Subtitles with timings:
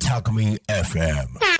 [0.00, 1.55] Talk Me FM.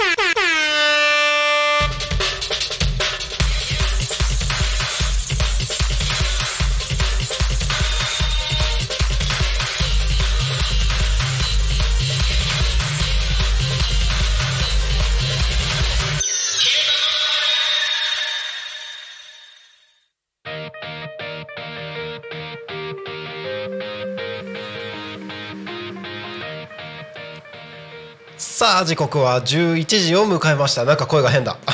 [28.66, 30.84] さあ時刻は11時を迎えました。
[30.84, 31.56] なんか声が変だ。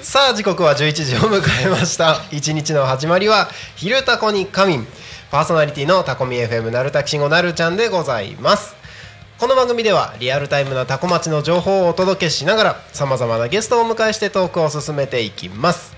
[0.00, 2.22] さあ時刻は11時を迎えました。
[2.30, 4.86] 一日の始まりは「昼タコに仮眠」
[5.30, 8.76] パーソナリティのタコミ FM なるたきしんごなるちゃんでございます。
[9.36, 15.97] この番組ではリアルタイムなタコ町の情報をお届けしながらさまざまなゲストをお迎えしてトークを進めていきます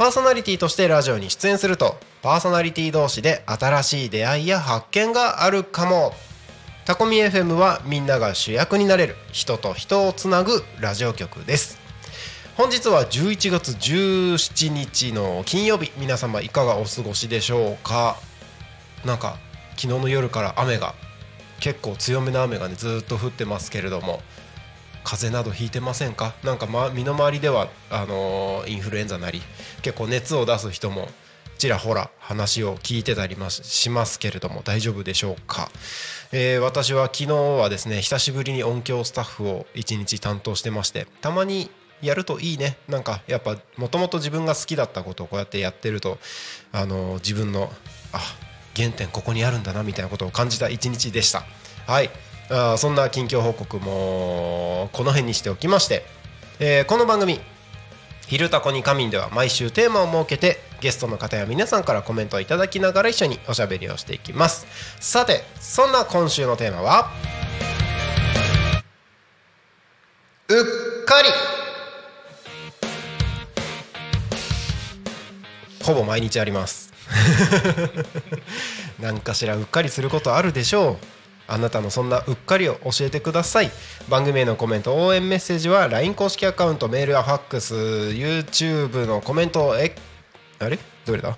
[0.00, 6.14] パーソナリティとしてラジオに出演するとパーソナリティ同士で新しい出会いや発見があるかも。
[6.86, 11.78] タコミ FM はみんなが主役になれる人と人をつなぐラジオ局です。
[12.56, 15.92] 本日は11月17日の金曜日。
[15.98, 18.16] 皆様いかがお過ごしでしょうか？
[19.04, 19.36] なんか
[19.76, 20.94] 昨日の夜から雨が
[21.60, 24.22] 結構強めの雨がねずっと降ってますけれども
[25.04, 26.32] 風邪などひいてませんか？
[26.42, 29.42] なんか、ま、身の回りではあのーインフルエンザなり
[29.80, 31.08] 結構熱を出す人も
[31.60, 35.70] ちらほら話を聞いてたりしますけれども大丈夫でしょうか、
[36.32, 41.70] えー私は昨日はですね久しぶりに音響スタッフを1日担当してましてたまに
[42.02, 42.78] やるといいね。
[42.88, 46.18] なんかやっぱもともと自分が好きだったことをこうやってやってると
[46.72, 47.70] あの自分の
[48.12, 48.20] あ
[48.74, 51.44] 原点ここにあるんだなみたいなことを感じた一日でした。
[51.86, 52.10] はい。
[52.48, 56.04] あそんな近況報告もこの辺にしておきまして、
[56.58, 57.38] えーこの番組
[58.30, 64.68] 「昼タコに仮眠」では毎週テーマを設けてゲストの方や皆さんからコメントをいただきながら一緒におしゃべりをしていきます。
[65.00, 67.10] さてそんな今週のテーマは？
[70.48, 71.28] うっかり。
[75.84, 76.92] ほぼ毎日あります。
[79.00, 81.19] 何かしらうっかりすることあるでしょう。
[81.52, 83.70] あなたのそんなうっかりを教えてください。
[84.08, 89.94] 番組へのコメント応援メッセージは LINE 公式アカウントメールやファックス YouTube のコメントえ
[90.58, 90.78] あれ？
[91.04, 91.36] どれだ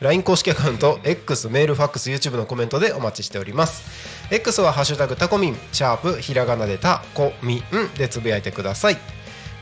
[0.00, 3.82] ？LINE 公式アカウント X メールファックス YouTube のコメントでお待ちしております。
[4.30, 7.62] X は「ハッシュタグタコミン」シャープひらがなでタコミン
[7.96, 8.96] でつぶやいてください。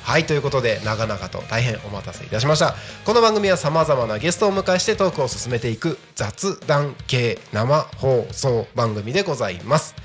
[0.02, 2.76] はいということで長々と大変お待たせいたしました。
[3.06, 9.96] この番組はさまざまなゲストをお迎えしてトークを進めていく雑談系生放送番組でございます。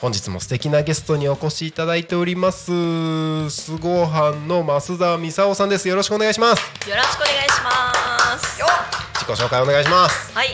[0.00, 3.48] 本日も素敵なゲストにお越しいただいております。
[3.48, 5.88] すごはんの増田美沙さんです。
[5.88, 6.90] よろしくお願いします。
[6.90, 8.60] よろしくお願いします。
[9.14, 10.34] 自己紹介お願いします。
[10.34, 10.48] はい、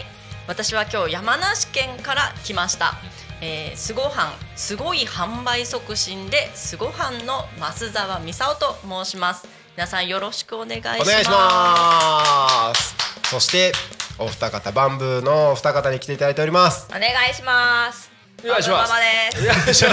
[0.47, 2.95] 私は今日山梨県から来ました。
[3.41, 4.13] えー、すごはん
[4.55, 9.49] すごい販売促進ですごはんの増沢美沙と申します。
[9.77, 11.03] 皆さんよろしくお願いします。
[11.03, 12.95] お願いします。
[13.29, 13.73] そして
[14.21, 16.87] お二方バンブーのお二方に来ていただいております。
[16.91, 18.12] お願いします
[18.45, 18.93] お願いします。
[18.93, 19.01] ママ
[19.67, 19.85] です。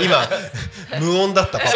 [0.00, 0.26] 今
[0.98, 1.70] 無音だったパパ。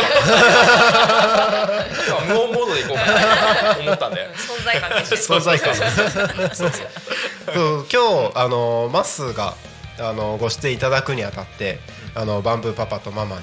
[2.26, 4.28] 無音モードでいこうかなと思ったんで。
[4.34, 4.90] 存在感。
[5.18, 5.74] 存在感
[6.54, 9.54] そう今日あのマスが
[9.98, 11.80] あのご出演いただくにあたって
[12.14, 13.42] あのバンブーパパとママに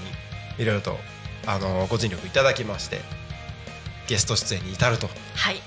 [0.58, 0.98] いろいろと
[1.46, 3.02] あのご尽力いただきまして
[4.08, 5.08] ゲスト出演に至ると。
[5.36, 5.62] はい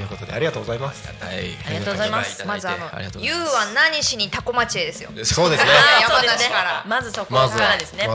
[0.00, 1.06] いうことでありがとうございます。
[1.06, 1.36] はい。
[1.66, 2.44] ありがとうございます。
[2.46, 2.78] まずあの
[3.18, 5.10] ゆいうは何しにタコ町へですよ。
[5.24, 5.70] そうですね。
[6.00, 6.38] 山ですね。
[6.38, 6.84] 梨から。
[6.86, 8.08] まずそこからですね。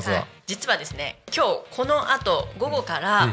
[0.48, 3.28] 実はですね今日この後午後から、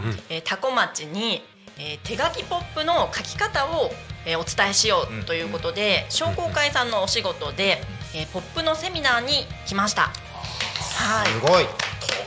[0.44, 1.44] タコ町に、
[1.78, 3.90] えー手書きポップの書き方を、
[4.26, 7.82] えーお伝えしようということで、商工会さんのお仕事で、
[8.14, 10.02] えーポップのセミナーに来ました。
[10.02, 11.28] はい。
[11.28, 11.64] すごい。
[11.64, 11.70] 遠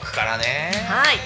[0.02, 0.72] くからね。
[0.88, 1.18] はい。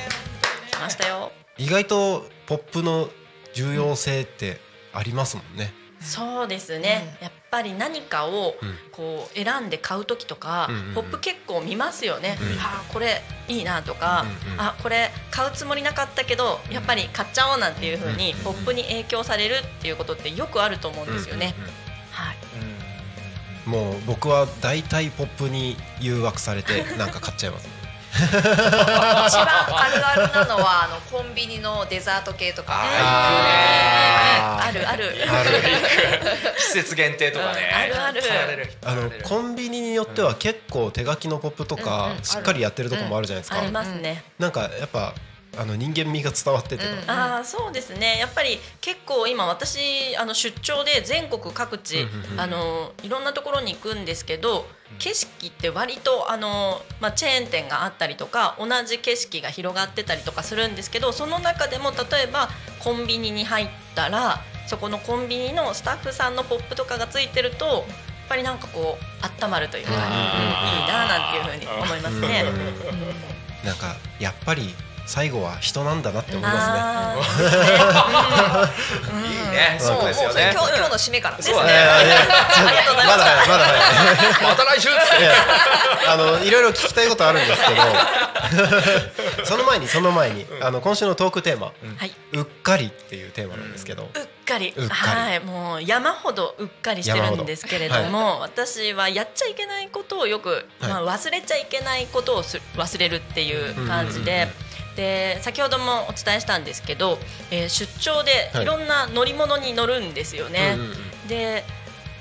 [0.72, 1.32] 来ましたよ。
[1.58, 3.10] 意外とポップの
[3.54, 4.60] 重要性って
[4.94, 5.74] ありますもんね。
[6.02, 8.76] そうですね、やっぱり何かをうん。
[8.92, 10.94] こう選んで買う時とか、うんうんうん。
[10.96, 12.60] ポップ結構見ますよね、うん。
[12.60, 14.60] あーこれいいなとか、うんうん。
[14.60, 21.54] あこれ買うつもりなかったけどやっぱり買っちゃおうなんていう風にポップに影響されるっていうことってよくあると思うんですよね。
[22.12, 27.70] はい、もう僕は大体ポップに誘惑されてなんか買っちゃいます
[28.14, 34.68] 一番あるあるなのはあのコンビニのデザート系とかあー。
[34.68, 35.06] あるある。
[35.30, 35.50] ある
[36.58, 37.72] 季節限定とかね。
[37.74, 38.22] あるある。
[38.22, 43.60] あるあのコンビニによっては結構手書きのポップとかうんうんしっかりやってるとこもあるじゃないですか。
[43.60, 44.24] ありますね。
[44.40, 45.14] なんかやっぱ
[45.58, 46.86] あの人間味が伝わってて。
[46.86, 47.10] うん。
[47.10, 48.18] ああそうですね。
[48.20, 52.08] やっぱり結構今私あの出張で全国各地、
[52.38, 54.66] あのいろんなところに行くんですけど
[55.00, 62.50] 景色って割とあの、まあ、チェーン店があったりとか同じ景色が広がってたりとかするんですけどその中でも例えば
[62.80, 67.84] コンビニに入ったらそこのコンビニのスタッフさんのポップとかがついてるとやっ
[68.30, 70.08] ぱりなんかこう温まるというか、うんいい
[70.88, 72.46] ななんていうふうに思いますね。
[73.62, 73.68] うん。
[73.68, 74.74] なんかやっぱり
[75.12, 77.92] 最後は人なんだなって思いますね。
[79.28, 79.76] いいね。
[79.78, 80.46] そそうですよね。
[80.46, 83.48] れ今日今日の締めからですそうだいやいやいやありがとうございまだ早い。
[83.50, 84.44] まだ早い。
[84.44, 84.90] また来週
[86.08, 94.04] あのいろいろ聞きたいことあるんですけど その前にその前にあの今週のトークテーマはい「うっかり」っていうテーマなんですけど。
[94.04, 94.10] うっ
[94.46, 94.74] かり。
[94.74, 95.20] うっかり。
[95.20, 95.40] はい。
[95.42, 104.48] もう山ほどうっかりしてるんですけれども、私はやっちゃいけないことをよく、まあ、忘れちゃいけないことをす忘れるっていう感じで。
[104.96, 107.18] で先ほどもお伝えしたんですけど、
[107.50, 108.64] えー出張ではい。
[108.64, 110.78] いろんな乗り物に乗るんですよね。
[111.28, 111.64] で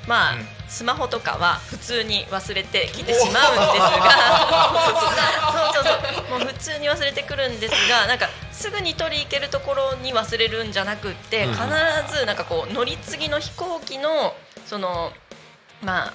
[0.06, 0.46] まあ、うん。
[0.69, 6.38] スマホとかは普通に忘れてきてしまうんですがそうそうそう。
[6.38, 11.52] もう普通に忘れてくるんですがなんかすぐに取り行けるところに忘れるんじゃなくってうん。
[11.55, 11.64] 必
[12.16, 14.34] ずなんかこう乗り継ぎの飛行機の
[14.66, 15.12] その
[15.82, 16.14] まあ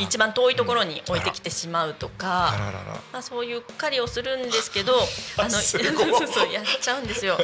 [0.00, 2.50] 一番遠いところに置いてきてしまうとか。
[2.50, 2.78] あららら。
[3.12, 4.94] まあ、そういう狩りをするんですけど
[5.38, 7.38] あの そうそうやっちゃうんですよ。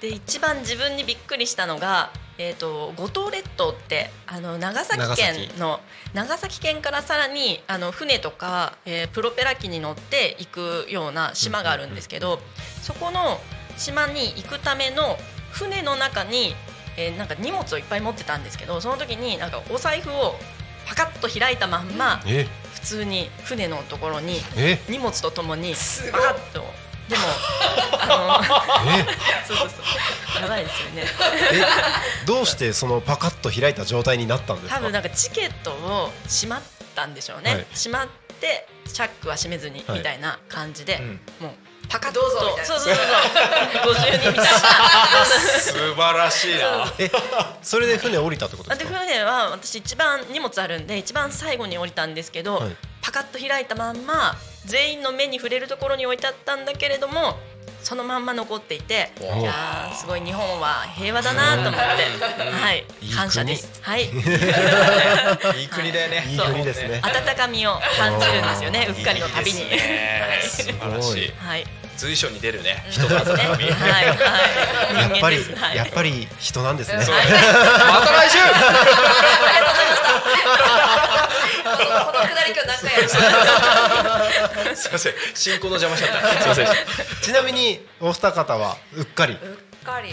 [0.00, 5.80] で一番自分にびっくりしたのが、えー、と五島列島ってあの長崎県の
[6.14, 12.40] 長崎県からさらにあの船とか、えープロペラ機に乗って行くような島があるんですけど、
[12.82, 13.40] そこの
[13.76, 15.18] 島に行くための
[15.50, 16.54] 船の中に、
[16.96, 20.36] えーなんか荷物をいっぱい持ってたんですけどその時になんかお財布を
[20.88, 25.74] パカッと開いたまんまえ普通に船のところにえ荷物とともに
[26.12, 26.64] バカッと。
[27.08, 27.22] でも
[28.00, 28.42] あ
[28.86, 29.04] のえ
[29.46, 31.04] そうそうそうやばいですよね。
[32.22, 34.76] えどうしてそのパカッと開いた状態になったんですか？
[34.76, 36.62] 多分なんかチケットをしまっ
[36.94, 37.66] たんでしょうね、はい。
[37.72, 38.08] しまっ
[38.40, 39.98] てチャックは閉めずにはい。
[39.98, 41.20] みたいな感じで、ん。
[41.40, 41.52] もう
[41.88, 42.64] パカッとどうぞみたいな。
[42.66, 43.04] そうそうそう。
[43.84, 44.44] そう52みたいな
[45.24, 46.92] 素晴らしいな。
[46.98, 47.10] え
[47.62, 49.00] それで船降りたってことあでですか？
[49.00, 52.76] 船は私一番荷物あるんで一番最後に降りたんですけど、はい。
[53.00, 54.34] パカッと開いたまんま
[54.66, 57.36] 全員の目に触れるところに置いてあったんだけれども
[57.82, 63.12] そのまんま残っていていおやーすごい日本は平和だなと思ってはいいい国。
[63.14, 63.68] 感謝です。
[63.82, 64.04] はい。
[64.10, 66.24] いい国だよね。
[66.28, 67.00] いい国ですね。
[67.02, 69.60] 温かみを感じるんですよねうっかりの旅に。
[70.42, 71.32] 素晴らしい。
[71.38, 71.66] はい。
[71.96, 73.64] 随所に出るね人の温ねかみ。
[73.64, 75.10] はいはい。
[75.10, 75.36] やっぱり
[75.74, 76.98] やっぱり人なんですね。
[76.98, 78.38] また来週。
[81.07, 81.07] こ
[81.84, 85.12] のくだり今日何回やりましたすいません。
[85.34, 86.54] 進行の邪魔しちゃった。
[86.54, 86.86] すいません。
[87.22, 89.34] ちなみにお二方はうっかり。
[89.34, 90.12] うっかり。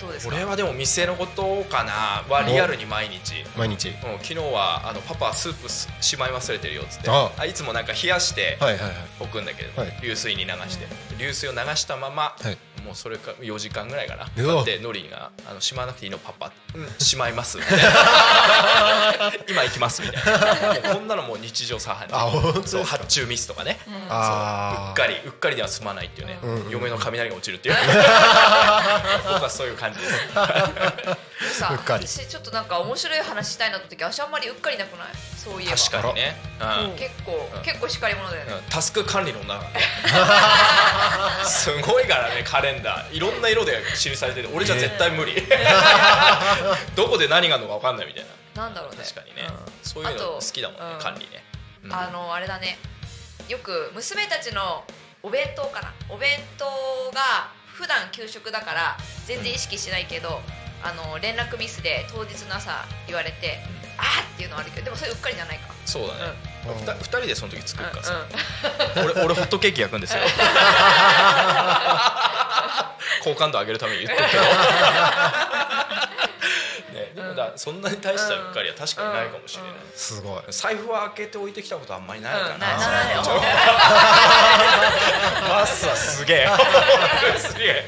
[0.00, 0.34] どうですか？
[0.34, 2.24] 俺はでも店のことかな。
[2.28, 3.44] はリアルに毎日。
[3.56, 3.88] 毎日。
[3.88, 7.10] うん、昨日はあのパパスープすしまい忘れてるよっつって。
[7.10, 7.30] あ。
[7.38, 8.94] あいつもなんか冷やしてはいはいはい。
[9.20, 9.96] 置くんだけど、はい。
[10.02, 10.86] 流水に流して。
[11.18, 14.24] 流水を流したまま、はいもうそれか4時間ぐらいかな。
[14.26, 16.52] だってノリがあのしまわなくていいのパパ。
[16.74, 16.88] うん。
[16.98, 17.58] しまいます。
[17.58, 17.84] みたいな
[19.48, 20.94] 今行きますみたいな。
[20.94, 22.78] こんなのもう日常茶飯あ本当ですか。
[22.78, 23.78] そう発注ミスとかね。
[24.08, 24.88] あー。
[24.90, 27.74] うっかりうっかりでは済まないっていうね、うんうん嫁の雷が落ちるっていう。
[29.24, 31.58] 僕はそういう感じです。
[31.58, 32.06] さうっかり。
[32.06, 35.08] 私ちょっとなんか面白い話したいなって時私あんまりうっかりなくない？
[35.36, 35.76] そういえば。
[35.76, 36.64] 確かにね、う
[36.94, 36.98] ん。
[36.98, 37.62] 結構、うん。
[37.62, 38.62] 結構しっかり者だよね、うん。
[38.70, 39.60] タスク管理の女
[41.44, 45.34] すごいからねカレンダーいろんな色で記されてて俺じゃ絶対無理。
[46.94, 48.62] どこで何があるのか分かんないみたいな。
[48.62, 48.98] なんだろうね。
[49.02, 49.48] 確かにね、
[49.82, 50.98] そういうの好きだもんね、うん。
[51.00, 51.44] 管理ね、
[51.84, 51.92] うん。
[51.92, 52.78] あのあれだね。
[53.48, 54.84] よく娘たちの
[55.22, 55.92] お弁当かな。
[56.08, 56.64] お弁当
[57.12, 60.40] が普段給食だから全然意識しないけど、
[60.82, 63.58] あの連絡ミスで当日の朝言われて、
[63.96, 65.74] あーっていうのはあるけどでもそれうっかりじゃないか。
[65.86, 66.20] そうだね、
[66.68, 66.74] うん。
[66.76, 68.26] ふた二人でその時作るからさ、
[68.96, 70.20] うん俺俺ホットケーキ焼くんですよ。
[73.22, 74.42] 好感度上げるために言ってるけど。
[76.94, 80.42] ね、でもだそんなに大したうっかりは確かにないかもしれない、すごい。
[80.50, 82.60] 財布は開けて置いてきたことあんまりないかな、うん。
[82.60, 83.24] ないないない。
[83.24, 83.34] ちょ
[85.48, 86.48] マ スはすげえ。
[87.38, 87.86] すげえ。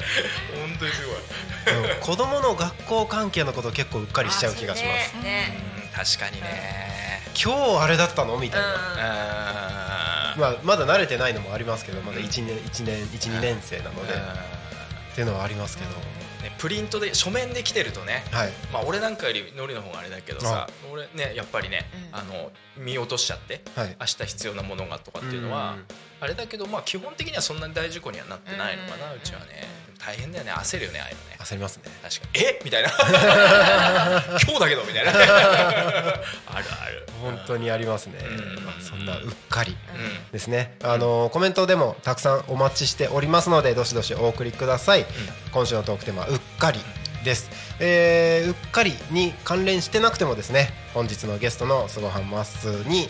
[0.59, 1.15] 本当にすごい。
[1.15, 5.57] うん子供の学校関係のこと結構うっかりしちゃう気がします、ねね。
[5.83, 7.06] うん確かにね
[7.43, 8.37] 今日あれだったの？
[8.39, 10.41] みたいな、うん。
[10.41, 18.49] まあ、まだ慣れてないのもありますけどまだ1年1年12年生なので、っていうのはありますけど、ね、プリントで書面で来てるとねはい。
[18.73, 23.95] まあ俺なんかよりノリの方があれだけどさ俺ねやっぱりね、あの見落としちゃってはい。
[23.99, 25.85] 明日必要なものがとかっていうのはうん
[26.19, 29.67] あれだけどまあ基本的にはそんなに大事故にはなってないのかなうんうちはね。
[29.99, 30.51] 大変だよね。
[30.51, 31.37] 焦るよねああいうのね。
[31.39, 31.83] 焦りますね。
[32.01, 32.45] 確かに。
[32.45, 32.61] え？
[32.63, 32.89] みたいな。
[34.41, 35.11] 今日だけどみたいな。
[35.13, 37.07] あるある。
[37.21, 38.63] 本当にありますね、うん。
[38.63, 40.31] まあ、そんなうっかりうん。
[40.31, 45.05] ですね、あのコメントでもたくさんお待ちしておりますのでどしどしお送りください、
[45.51, 46.79] 今週のトークテーマうっかり
[47.23, 53.09] です、えーうっかりに関連してなくてもですね本日のゲストのすごはんまっすーに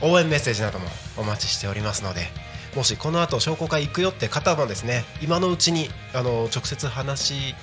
[0.00, 0.86] 応援メッセージなども
[1.16, 2.22] お待ちしておりますので
[2.76, 7.54] もしこの後商工会行くよって方もですね今のうちにあの直接話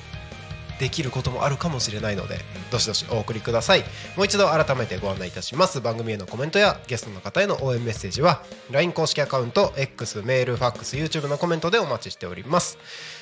[0.79, 2.39] できることもあるかもしれないので
[2.71, 3.81] どしどしお送りください。
[4.17, 5.79] もう一度改めてご案内いたします。
[5.79, 12.79] 番組へのコメントやゲストの方への応援メッセージは LINE 公式アカウント X メールファックス YouTube のコメントでお待ちしております。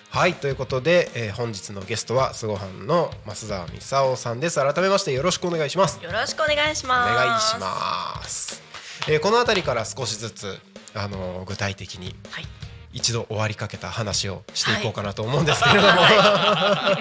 [0.09, 4.59] はいということで、えー本日のゲストはすごはんの増澤美沙夫さんです。
[4.59, 6.03] 改めましてよろしくお願いします。
[6.03, 7.15] よろしくお願いしおます。
[7.15, 8.63] 願いします、
[9.07, 10.59] えーこの辺りから少しずつ、
[10.95, 12.47] あのー具体的にはい。
[12.95, 16.97] 一度終わりかけた話をしていこうかなと思うんですけれども、 あ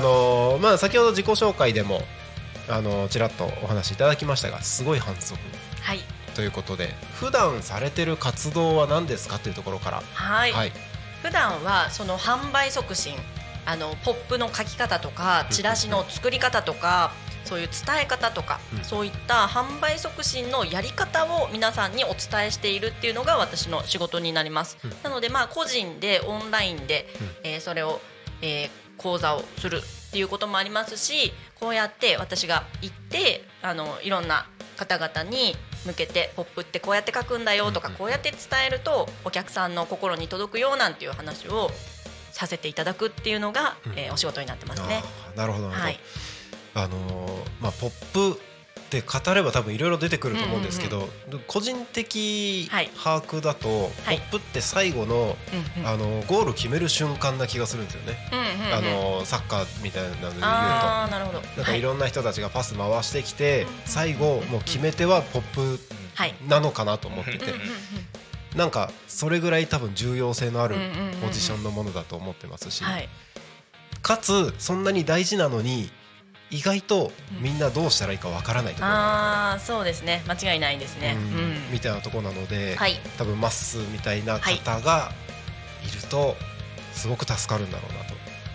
[0.00, 2.00] のーまあ先ほど自己紹介でも
[2.70, 5.40] あのーちらっとお話しいただきましたがすごい反則。
[5.82, 6.00] はい。
[6.34, 9.38] ということで普段されてる活動は何ですか？
[9.38, 10.02] というところから。
[10.14, 10.72] はい、はい。
[11.22, 13.14] 普段はその販売促進
[13.66, 17.12] あのポップの書き方とかチラシの作り方とか
[17.44, 18.84] そういう伝え方とか、うん。
[18.84, 24.90] そういった販売促進のやり方を皆さんにお伝えしているっていうのが私の仕事になります、うん。
[25.02, 27.06] なのでまあ個人でオンラインで、
[27.42, 28.00] えーそれを、
[28.42, 35.54] えー講座をするっていうこともありますしこうやって私が行ってあのいろんな方々に
[35.86, 41.70] 向けてポップってこうやって書くんだよとかこうやって伝えるとお客さんの心に届くよなんていう話を
[42.32, 43.92] させていただくっていうのが、うん。
[43.98, 45.02] えーお仕事になってますね。
[45.36, 45.68] なるほど。
[45.68, 45.98] はい。
[46.74, 47.90] あのーまあポッ
[48.34, 48.40] プ
[48.98, 51.08] って語れば多分いろいろ出てくると思うんですけど、
[51.46, 54.18] 個人的はい把握だと、はい。
[54.18, 55.36] ポップって最後の、
[55.84, 58.18] あのゴール決める瞬間な気がするんですよね、
[58.74, 60.40] あのサッカーみたいなので言うと。
[60.40, 61.80] なんかい。
[61.80, 65.78] ろんな人たちがパス回してきて、最後もう決め手はポップ
[66.16, 66.34] はい。
[66.48, 67.54] なのかなと思ってて、
[68.56, 70.74] なんかそれぐらい多分重要性のある
[71.24, 73.08] ポジションのものだと思ってますし、はい。
[74.02, 75.90] かつそんなに大事なのに
[76.50, 81.16] 意外とみんなどうしたらいいかわからないところああそうですね間違いないですね。
[81.16, 85.12] うんうんみたいなところなので、はい多分まっすーみたいな方が
[85.86, 86.36] いると
[86.92, 88.14] すごく助かるんだろうなと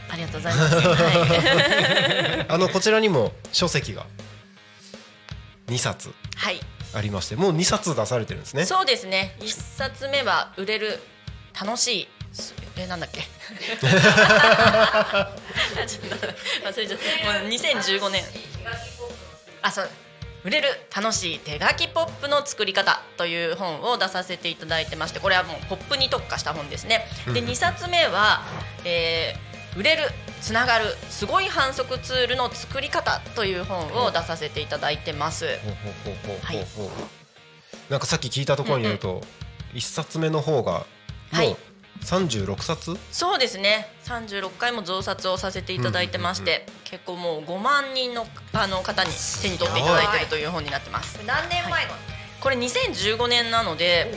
[0.10, 0.75] ありがとうございます。
[0.75, 2.46] はい。
[2.52, 4.06] あのこちらにも書籍が
[5.68, 6.60] 2冊はい。
[6.94, 9.36] ありましてもう2冊出されてるんですねそうですね。
[9.40, 11.00] 一冊目は売れる
[11.60, 12.08] 楽しい。
[12.75, 13.22] すえなんだっけ？
[13.84, 15.32] あ
[15.88, 16.27] ちょっと
[16.67, 17.34] 忘れちゃった。
[17.41, 18.24] もう2015年。
[19.62, 19.89] あそう。
[20.44, 27.08] 売れる楽しい手書きポップの作り方という本を出させていただいてましてこれはもうポップに特化した本ですね。
[27.34, 28.41] で2冊目は、
[28.84, 30.03] えー売れる
[30.39, 35.48] つながるすごい反則ツールの作り方という本を出させていただいてます。
[35.48, 36.94] ほうほうほうほうほうほ
[37.89, 39.22] うなんかさっき聞いたところによると、
[39.74, 40.86] 一冊目の方が
[41.34, 41.58] はい
[42.04, 43.88] 36冊、そうですね。
[44.06, 49.12] 36回も増刷をさせていただいてまして、結構もう5万人のあの方に
[49.42, 51.20] 手に取っていただいているという本になってます。
[51.25, 51.94] 何年前の、
[52.42, 54.14] これ2015年なので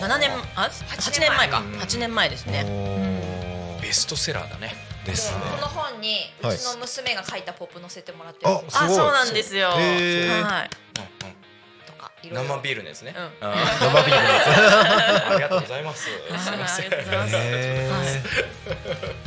[0.00, 1.48] 7年あ8年前。
[1.48, 1.60] か。
[1.60, 1.72] うん。
[1.78, 3.78] 8年前ですね。
[3.82, 4.74] ベストセラーだね。
[5.04, 5.40] ですね。
[5.56, 8.52] この本にはいうちの娘が書いたポップ載せてもらってる。
[8.52, 9.68] あそうなんですよ。
[9.68, 10.70] はい
[12.30, 13.48] 生ビールのやつね、うん。
[13.48, 14.16] あ生ビー。
[14.16, 16.04] ルのやーありがとうございます。
[16.04, 17.32] すいはいませんありがとうございます。
[17.32, 17.90] つへ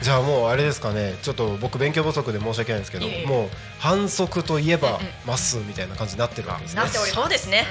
[0.01, 1.15] ーじゃあもうあれですかね。
[1.21, 3.49] ちょっと僕勉強不足で申し訳ないんですけどもう
[3.79, 6.81] 反則といえばまっすーみたいな感じになってるわけですね。
[6.81, 7.65] なっておりますそうですね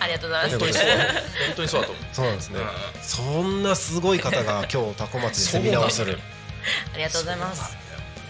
[0.00, 0.58] ありがとうございます。
[0.58, 2.04] 本当にそう本当にそうだと思う。
[2.12, 2.60] そうなんですね。
[2.60, 6.18] うんそんなすごい方が今日タコ町でセミナーをする。
[6.94, 7.76] ありがとうございます。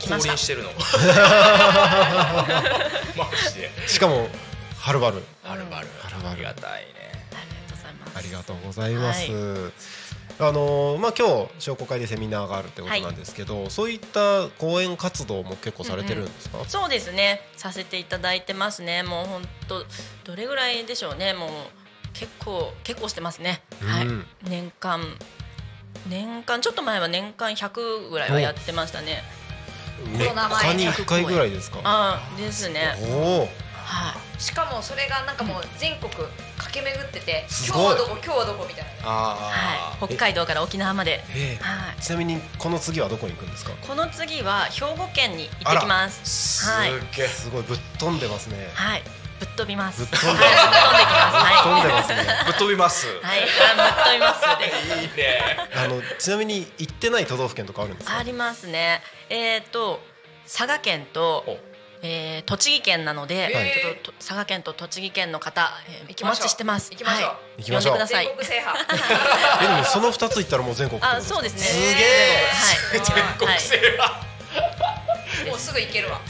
[0.01, 0.71] 来降臨してるの。
[3.17, 3.71] マジで。
[3.87, 4.29] しかも
[4.83, 5.23] はるばる。
[5.45, 5.87] はるばる。
[6.01, 6.29] はるばる。
[6.31, 7.13] ありがたいね。
[8.17, 9.23] ありがとうございます。
[9.23, 9.73] ありがとうございます。
[10.41, 16.65] あのーまあ今日商工会でセミナーがあるってことなんですけど、そういった講演活動も結構されてるんですか？
[16.67, 17.43] そうですね。
[17.57, 19.05] させていただいてますね。
[19.05, 19.87] もう本当
[20.25, 21.33] どれぐらいでしょうね。
[21.33, 21.51] もう
[22.13, 24.07] 結構結構してますね、はい。
[24.07, 25.17] うん年間。
[26.09, 29.23] 年間ちょっと前は年間100ぐらいはやってましたね。
[30.19, 31.79] ねロナ前他に1回ぐらいですか？
[31.85, 32.97] ああですね。
[33.01, 33.49] おお、
[33.93, 34.43] はい。
[34.43, 36.29] しかもそれがなんかもう全国駆
[36.73, 43.73] け巡ってて今日はどこ今日はどこみたいなあはい、北海道から沖縄まで、ええはい、ちなみにこの次はどこに行くんですか？
[43.87, 46.65] この次は兵庫県に行ってきます。
[46.65, 46.91] すはい。
[47.15, 47.29] げえ。
[47.29, 47.63] すごい。
[47.63, 48.69] ぶっ飛んでますね。
[48.75, 49.03] はい。
[49.39, 50.01] ぶっ飛びます。
[50.01, 50.53] ぶっ飛んではい。
[51.65, 52.33] ぶっ飛んできます飛んでますね。
[52.33, 53.07] はいぶっ飛びます。
[53.07, 53.41] はい。
[53.43, 55.57] あぶっ飛びますでいいね。
[55.77, 58.17] あのちなみに行ってない都道府県とかあるんですか？
[58.19, 59.03] ありますね。
[59.31, 60.01] えっ、と
[60.45, 61.59] 佐賀県とお
[62.05, 66.91] えー、栃木県なので、はいちょっとと佐賀県と栃木県の方、えー、行きましょうお待ちしてます。
[66.91, 68.35] 行きましょうはい、行きましょう呼んでください全。
[68.37, 68.79] 国制覇
[69.63, 71.61] えでもその二つ行ったらもう全国ってことあ、そうですね。
[71.61, 72.47] すげえ。
[72.51, 73.01] はい。
[73.39, 76.23] 全国制覇もうすぐ行けるわはい。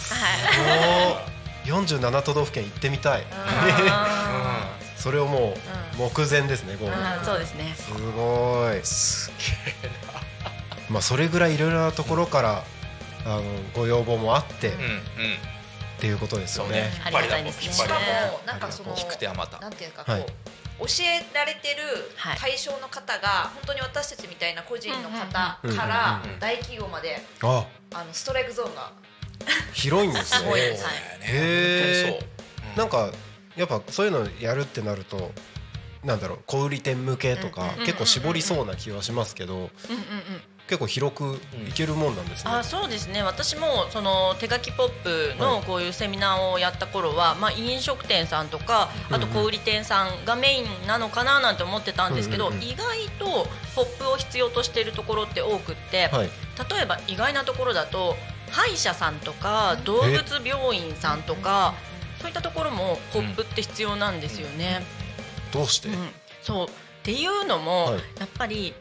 [1.66, 3.24] おお、47都道府県行ってみたい。
[3.32, 5.54] あそれをも
[5.96, 6.76] う目前ですね。
[6.76, 7.74] ゴールーあー、そうですね。
[7.76, 8.80] すごい。
[8.84, 9.30] す
[9.82, 9.90] げえ
[10.90, 12.64] まあそれぐらいいろいろなところから
[13.24, 13.42] あの
[13.74, 14.98] ご要望もあってっうんうん
[16.02, 16.90] ていうことですよね。
[17.04, 17.66] ありがたいですね。
[17.66, 19.60] 引っしか張りだもなんかその引く手あまた。
[19.60, 20.26] なんていうかこう、はい。
[20.26, 22.38] 教えられてるはい。
[22.38, 28.90] 対象の方が本当に私たちみたいな個人の方から大企業まであ、あのストライクゾーンが。
[29.72, 30.50] 広いんですね。
[31.22, 32.10] へー。
[32.10, 32.26] 本当にそ
[32.74, 32.78] う。
[32.78, 33.16] なんか
[33.54, 35.30] やっぱそういうのやるってなると。
[36.02, 39.54] なんだろう小売店向けとか結構絞りそうな気はしますけど。
[39.54, 39.72] うんうんうん。
[40.72, 42.50] 結構広くいけるもんなんですね。
[42.50, 43.22] あそうですね。
[43.22, 44.88] 私もその手書きポッ
[45.34, 52.68] プのこういうセミナーをやった頃は、まあ、飲食店さんとかあと小売店さんがメインなのかななんて思ってたんですけど、うんうんうん。
[52.68, 56.30] 意外とポップを必要としているところって多くって、はい。
[56.70, 58.16] 例えば意外なところだと
[58.50, 61.74] 歯医者さんとか動物病院さんとか
[62.18, 64.86] そういったところもポップって必要なんですよね。
[65.52, 65.90] どうして？
[65.90, 65.96] うん、
[66.40, 66.66] そう。
[66.66, 66.70] っ
[67.02, 67.94] ていうのも、はい。
[68.18, 68.72] やっぱり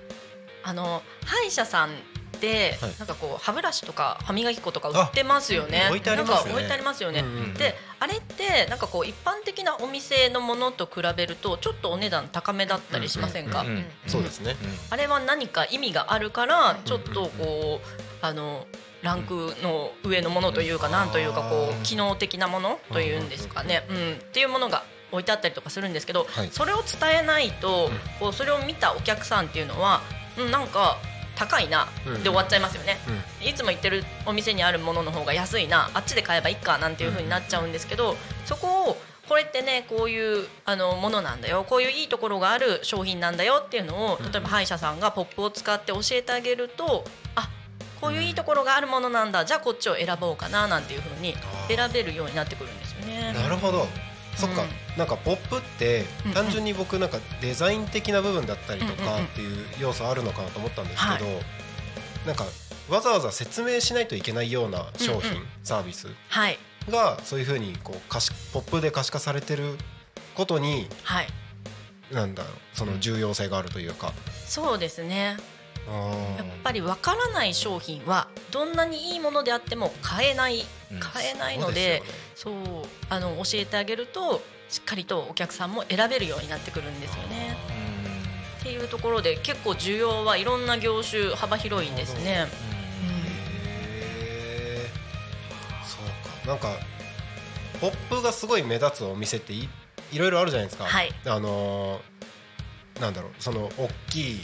[0.64, 1.92] あの歯医者さんっ
[2.40, 2.96] て、はい。
[2.98, 5.84] なんかこう歯ブラシとか歯磨き粉とか売ってますよね。
[5.86, 6.36] あ置いてありますね。
[6.36, 7.20] なんか置いてありますよね。
[7.20, 7.54] うんうんうん。
[7.54, 13.66] であれってなんかこう一般的なお店のものと比べるとちょっとお値段高めだったりしませんか？
[14.08, 14.56] そうですね。
[14.90, 18.66] あれは何か意味があるからちょっとこうあの
[19.04, 26.50] ランクの上のものというかなんというかこう機能的なものというんですかね、うん、っていうものが置いてあったりとかするんですけど、はい。
[26.52, 30.02] それを伝えないとこうそれを見たお客さんっていうのは、
[30.46, 30.98] うん、なんか
[31.36, 32.14] 高いなうん。
[32.16, 32.98] で終わっちゃいますよね、
[33.44, 41.64] いつも行ってるお店にあるものの方が安いなあっちで買えばいいかなんていう風になっちゃうんですけどそこをこれってねこういうあのものなんだよ。
[41.64, 47.50] こういういいところがある商品なんだよっていうのを例えば歯医者さんがポップを使って教えてあげるとあ
[48.02, 49.46] こういういいところがあるものなんだ。
[49.46, 51.36] じゃあこっちを選ぼうかななんていう風に
[51.70, 53.32] 選べるようになってくるんですよね。
[53.34, 53.88] なるほど。
[54.36, 54.70] そっか、うん。
[54.98, 61.30] なんかポップって単純に僕なんかデザイン的な部分だったりとかっていう要素あるのかなと思ったんですけど、
[62.26, 62.46] なんか
[62.90, 65.48] わざわざ説明しないといけないような商品、うんうん。
[65.64, 66.58] サービスはい。
[66.90, 69.78] がそういうふうにこう可視ポップで可視化されてる
[70.36, 71.28] ことにはい。
[72.12, 74.12] なんだろうその重要性があるというか。
[74.46, 75.38] そうですね
[76.72, 81.00] ぱりわからない商品はどんなにいいものであっても買えないうん。
[81.00, 82.02] 買えないので,、
[82.36, 82.54] そう
[83.10, 87.58] あの教えてあげるとしっかりとお客さんも選べるようになってくるんですよね。
[88.62, 92.48] っていうところで結構需要はいろんな業種幅広いんですね。
[95.86, 96.48] そうか。
[96.48, 96.78] なんか
[97.82, 99.68] ポップがすごい目立つお店ってい
[100.12, 101.12] いろいろあるじゃないですか、はい。
[101.26, 104.42] あのーなんだろうその大きい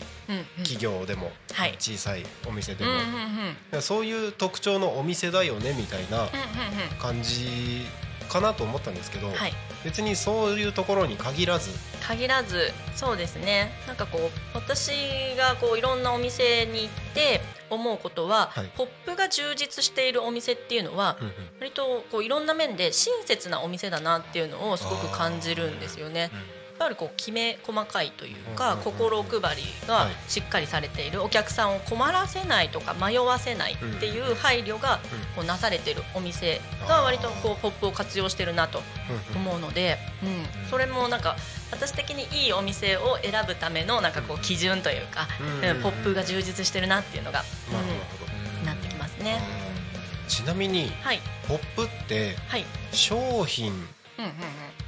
[0.57, 1.75] 企業でもはい。
[1.79, 3.57] 小さいお店でも、うんうんうん。
[3.73, 6.29] うんそういう特徴のお店だよねみたいなうん
[6.99, 7.85] 感じ
[8.27, 9.31] かなと思ったんですけど、
[9.83, 11.71] 別にそういうところに限らず。
[12.05, 13.71] 限らずそうですね。
[13.87, 14.91] なんかこう私
[15.37, 18.69] がこういろんなお店に行って思うことは、はい。
[18.75, 21.33] ポップが充実しているお店っていうのは、うんうん。
[21.59, 26.19] 割とこういろんな面で親切なお店だなっていうのをすごく感じるんですよね。
[26.19, 26.31] やっ
[26.77, 30.29] ぱりこうきめ細かいというか、心配りがはい。
[30.29, 31.23] しっかりされている。
[31.23, 34.99] お客さんを困らせないとか迷わせないっていう配慮が
[35.35, 38.81] こうなされているお店が割とこうポップを活用してるなと
[39.35, 40.25] 思うので、う
[40.65, 41.35] ん、それもなんか
[41.71, 45.27] 私的にいいお店を選ぶためのなんかこう基準というか、
[45.81, 47.43] ポップが充実してるなっていうのが、
[48.61, 49.39] うん、なってきますね。
[50.25, 51.19] どちなみにはい。
[51.47, 54.86] ポップってはい、商品うんうんうん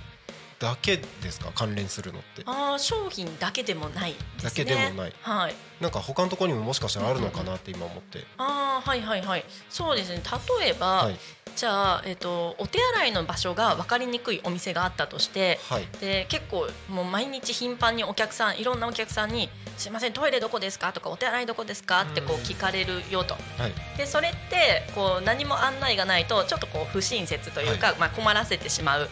[0.59, 1.51] だけですか？
[1.55, 4.43] 関連するのってあー商品だけでもないですね。
[4.43, 5.55] だけでもないはい。
[5.79, 9.45] なんか他のところにももしかしたらあるのかなって今思って、ああはいはいはい。
[9.69, 10.21] そうですね。
[10.59, 11.17] 例えば、はい
[11.59, 15.59] じゃあえっ、とお手洗いの場所が分かりにくいお店があったとして。
[15.69, 15.87] はい。
[15.99, 22.43] で結構もう毎日頻繁にお客さんいろんなお客さんに「すいませんトイレどこですか?」とか「お手洗いどこですか?」ってこううん。
[22.43, 23.33] 聞かれるよと。
[23.57, 23.73] はい。
[23.97, 29.09] でそれってこう何も案内がないとちょっとこう不親切というか、まあ、困らせてしまう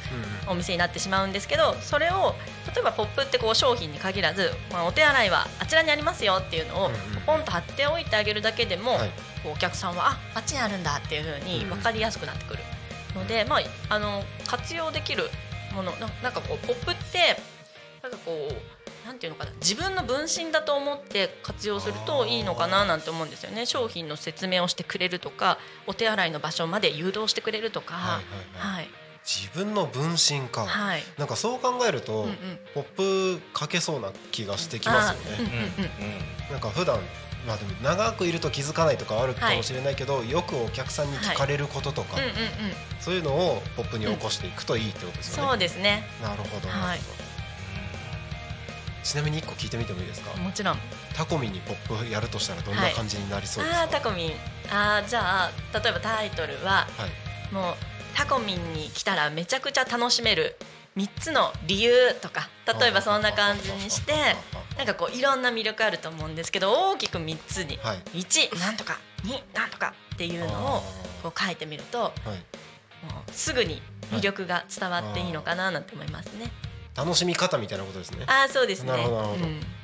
[0.48, 2.34] お店になってしまうんですけどそれを
[2.74, 6.92] 例えばポップってこう商品に限らず、まあ、お手洗いはあちらにありますよっていうのを
[7.26, 9.12] ポンと貼っておいてあげるだけでも、はい
[9.44, 12.64] こうお客さんはああっちにあるんだっていうふうに分かりやすくなってくる
[13.16, 15.30] ので、まあ、あの活用できる
[15.74, 17.40] ものななんかこうポップって
[18.02, 23.66] なんかこうなんていうのかな自分の分身だと思って活用するといいのかななんて思うんですよね。
[23.66, 27.96] 商品の説明をしてくれるとかお手洗いの場所まで誘導してくれるとか。
[27.96, 28.24] はいはい
[28.74, 28.76] はい。
[28.76, 28.90] はい。
[29.24, 31.04] 自分の分身か、はい。
[31.18, 32.60] なんかそう考えると、うんうん。
[32.74, 35.92] ポップかけそうな気がしてきますよね、あーうんうん
[36.48, 36.52] うん。
[36.52, 37.00] なんか普段
[37.48, 42.36] まあでも長くいると気づかないとかあるかもしれないけど、よくお客さんに聞かれることとか、うんうんうん。
[43.00, 46.04] そういうのをポップに起こしていくといいってことですよね、そうですね。
[46.22, 47.00] なるほど、はい。
[49.02, 50.78] ちなみに一個聞いてみてもいいですか、もちろん。
[51.16, 54.32] タコミにポップやるとしたらどんな感じになりそうですか、ああタコミン。
[54.70, 57.54] あーじゃあ例えばタイトルははい。
[57.54, 57.76] もう
[58.14, 60.58] タコミンに来たらめちゃくちゃ楽しめる
[60.98, 64.14] 3つの理由とか例えばそんな感じにして
[64.78, 67.78] なんかこういろんな魅力あると思うんですけど大きく3つに。
[67.78, 67.98] はい。
[68.20, 68.98] 1なんとか。
[69.24, 69.94] 2なんとか。
[70.16, 70.84] っていうのを
[71.22, 73.82] こう書いてみるともうすぐに
[74.12, 76.52] 魅力が伝わっていいのかななんて思いますね。
[76.96, 78.26] 楽しみ方みたいなことですね。
[78.26, 78.92] ああそうですね。
[78.92, 79.46] なるほどなるほど。
[79.46, 79.77] うん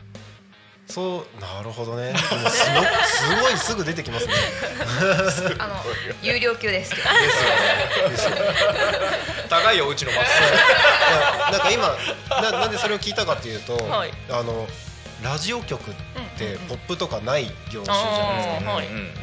[0.88, 2.14] そうなるほどね。
[2.20, 4.34] すごすごいすぐ出てきますね。
[5.58, 5.84] あの
[6.22, 7.10] 有料級ですけど。
[7.10, 8.10] ですよね。
[8.10, 8.42] ですよね。
[9.50, 10.30] 高いようちのマス。
[10.30, 11.98] いやなんか今
[12.42, 14.14] ななんでそれを聞いたかっていうと、はい。
[14.30, 14.68] あの
[15.24, 15.94] ラジオ局っ
[16.38, 17.96] てポップとかない業種じゃ
[18.62, 19.14] ないです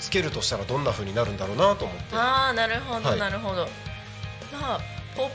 [0.00, 2.16] つけるとしたらどんな風になるんだろうなと思って。
[2.16, 3.18] ああなるほど、はい。
[3.18, 3.68] なるほど。
[4.52, 5.34] まあポップ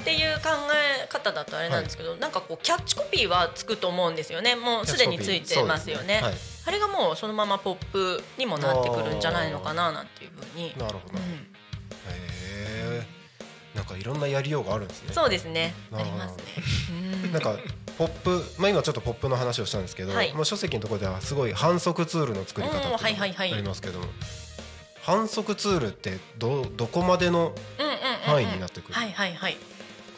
[0.00, 0.48] っていう考
[1.04, 4.56] え方だとあれなんですけど、なんかこうキャッチコピーはつくと思うんですよね。
[4.56, 6.20] もうすでについてますよね。
[6.22, 6.36] そうで
[6.66, 10.74] あれがもうそのままポップにもなってくるんじゃないのかななんていうふうに。
[10.78, 11.46] なるほど、へうん、
[13.02, 13.06] え
[13.74, 15.12] なんかいろんなやりようがあるんですね。
[15.12, 15.74] そうですね。
[15.92, 16.44] ありますね。
[17.24, 17.32] うん。
[17.32, 17.56] なんか
[17.98, 20.32] ポップ、まあ、今ちょっとポップの話をしたんですけど、はい。
[20.32, 23.04] まあ、書籍のところではすごい反則ツールの作り方って
[23.38, 24.06] ありますけども、
[25.02, 27.54] 反則ツールってどどこまでの
[27.98, 29.56] 範囲になってくる、はいはいはい。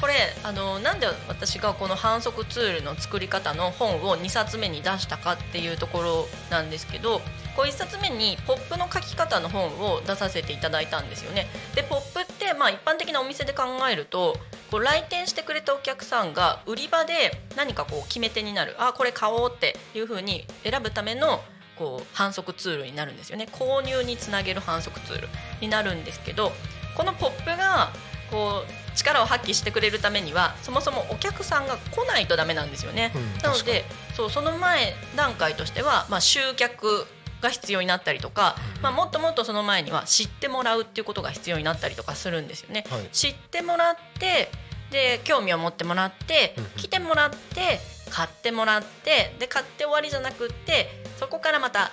[0.00, 0.14] これ
[0.44, 7.20] あのなんで私がこの反則ツールの作り方の本を2冊目に出したかっていうところなんですけど
[7.54, 11.46] こう1冊目にポップの書き方の本を出させていただいたんですよね。
[11.74, 14.38] でポップってまあ一般的なお店で考えると
[14.70, 18.76] こう来店してくれたお客さんが売り場で何かこう決め手になる。
[18.78, 21.42] あこれ買おうっていうふうに選ぶための
[21.76, 23.48] こう反則ツールになるんですよね。
[23.52, 25.28] 購入につなげる反則ツール
[25.60, 26.52] になるんですけど
[27.00, 27.88] このポップが
[28.30, 33.10] こう力を発揮してくれるためにはそもそもお客さんが来ないとダメなんですよね。
[33.14, 37.06] うんなのでそうその前段階としては、まあ、集客
[37.40, 42.84] が必要になったりとか、まあ、もっともっとその前には知ってもらうっていうことが必要になったりとかするんですよね。
[42.90, 43.08] はい。
[43.12, 44.50] 知ってもらって
[44.90, 51.92] で興味を持ってもらって来てもらって買ってもらってで買って終わりじゃなくってそこからまた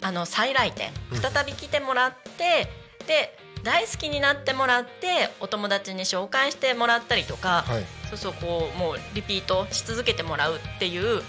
[0.00, 0.90] あの再来店。
[1.12, 1.18] うん。
[1.18, 2.70] 再び来てもらって
[3.06, 3.36] で
[3.68, 7.84] 大好きになってもらってお友達に紹介してもらったりとか、はい。
[8.08, 11.20] そうそうこうもうリピートし続けてもらうっていう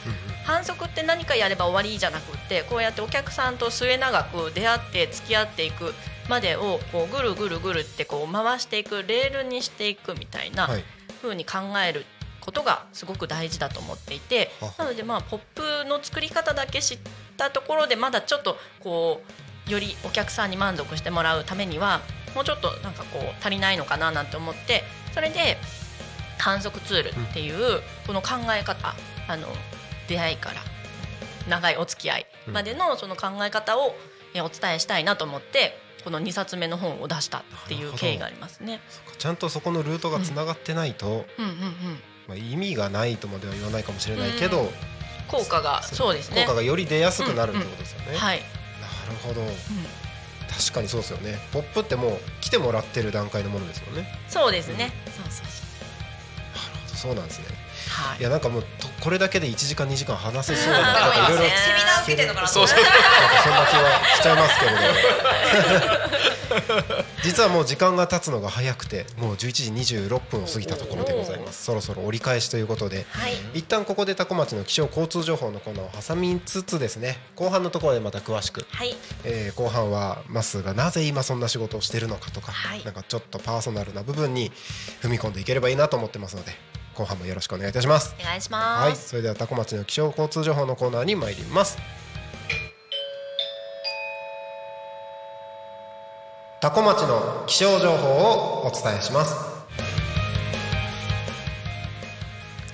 [0.45, 5.93] 反則って何かやれば終わりじゃなくってこうやってお客さんと末永く出会って付き合っていく
[6.29, 10.83] までをこうぐるぐるぐるってこう回していくレールにしていくみたいなはい。
[11.21, 12.05] 風に考える
[12.39, 16.99] ことがすごく大事だと思っていてなのでまあポップの作り方だけ知っ
[17.35, 19.21] たところでまだちょっとこ
[19.67, 22.01] うよりお客さんに満足してもらうためには
[22.35, 25.57] もうちょっとなんかこう足りないのかななんて思ってそれで
[26.37, 28.95] 観測ツールっていうこの考え方
[29.27, 29.47] あの
[30.07, 30.55] 出会いから
[31.47, 33.95] 長いお付き合いまでのその考え方を
[34.33, 38.79] えお伝えしたいなと思ってこの2冊目の本を出したっていう経緯がありますね。
[39.17, 41.25] ちゃんとそこのルートがつながってないと、うんうんうん。
[42.27, 44.69] まあ、意味がないとまでは言わないかもしれないけど、うん。
[45.27, 46.43] 効果がそうですね。
[46.43, 48.17] 効果がより出やすくなるってことですよね。
[48.17, 48.45] はい、な
[49.11, 49.41] るほど
[50.49, 51.39] 確かにそうですよね。
[51.53, 54.07] ポップってもう来てもらってる段階のものですもんね。
[54.27, 55.65] そうですね、そうそうそ
[56.95, 56.97] う。
[56.97, 57.45] そうなんですね。
[57.87, 58.19] はい。
[58.19, 60.89] いやなんかもうとこれだけで1時間2時間話せそうだな。
[61.27, 61.49] いろいろね。
[61.49, 62.79] セミナー受けてるのかなとそうそう。
[63.43, 64.77] そんな気はしちゃいますけれど
[67.23, 71.65] 実はもう時間が経つのが早くてもう11時26分を過ぎたところでございます。
[71.65, 73.05] そろそろ折り返しということで。
[73.11, 73.33] はい。
[73.53, 77.17] 一旦ここで多古町の気象交通情報のコーナーを挟みつつですね。
[77.35, 78.95] 後半のところでまた詳しく、はい。
[79.23, 82.83] えー後半はまっすーがなぜ今そんな仕事をしてるのかとか、はい。
[82.83, 84.51] なんかちょっとパーソナルな部分に
[85.01, 86.51] 踏み込んでいければいいなと思ってますので
[86.99, 91.77] 後半もよろしくお願いいたしますお願いしはい、ます、それでは多古町の気象交通情報のコーナーに参ります。
[96.59, 99.33] 多古町の気象情報をお伝えします。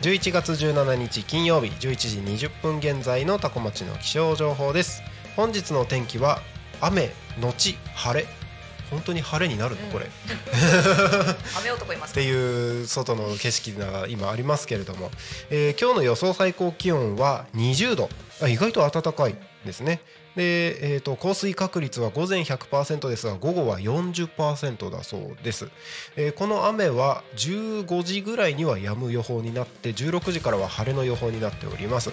[0.02, 5.04] 11月17日金曜日11時20分現在の多古町の気象情報です。
[5.36, 6.40] 本日の天気は
[6.82, 8.45] 雨のち晴れ。
[8.89, 9.88] 本当に晴れになるの？
[9.91, 10.08] これ。
[11.60, 15.12] 雨男いますっていう外の景色が今ありますけれども、
[15.50, 18.10] えー今日の予想最高気温は20度。
[18.41, 20.02] あ意外と暖かいですね
[20.36, 25.69] で、えー、と降水確率は午前100%ですが午後は40%だそうです、
[26.15, 32.12] えーこの雨は15時ぐらいには止む予報になって16時からは晴れの予報になっております。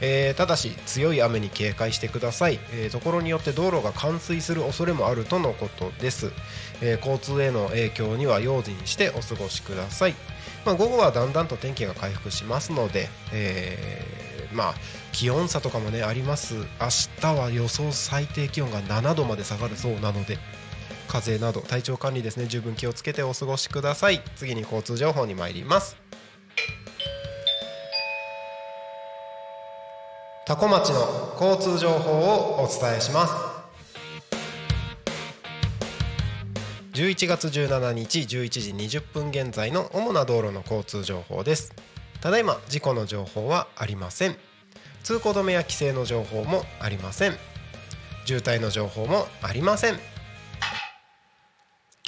[0.00, 6.32] えーただし強い雨に警戒してください、えーところによって道路が冠水する恐れもあるとのことです、
[6.82, 10.14] えー交通への影響には用心してお過ごしください、
[10.64, 14.04] まあ、午後はだんだんと天気が回復しますので、え
[14.52, 14.74] まあ
[15.18, 16.56] 気温差とかもねあります。
[16.56, 16.64] 明
[17.22, 20.36] 日は予想最低気温が7度まで下がるそうなので
[21.08, 22.44] 風邪など体調管理ですね。
[22.44, 24.20] 十分気をつけてお過ごしください。
[24.36, 25.96] 次に交通情報に参ります。
[30.44, 33.32] 多古町の交通情報をお伝えします。
[36.92, 41.72] 11月17日11時20分現在の主な道路の交通情報です。
[42.20, 44.45] ただいま事故の情報はありません。
[45.06, 47.36] 通行止めや規制の情報もありません。
[48.24, 50.00] 渋滞の情報もありません。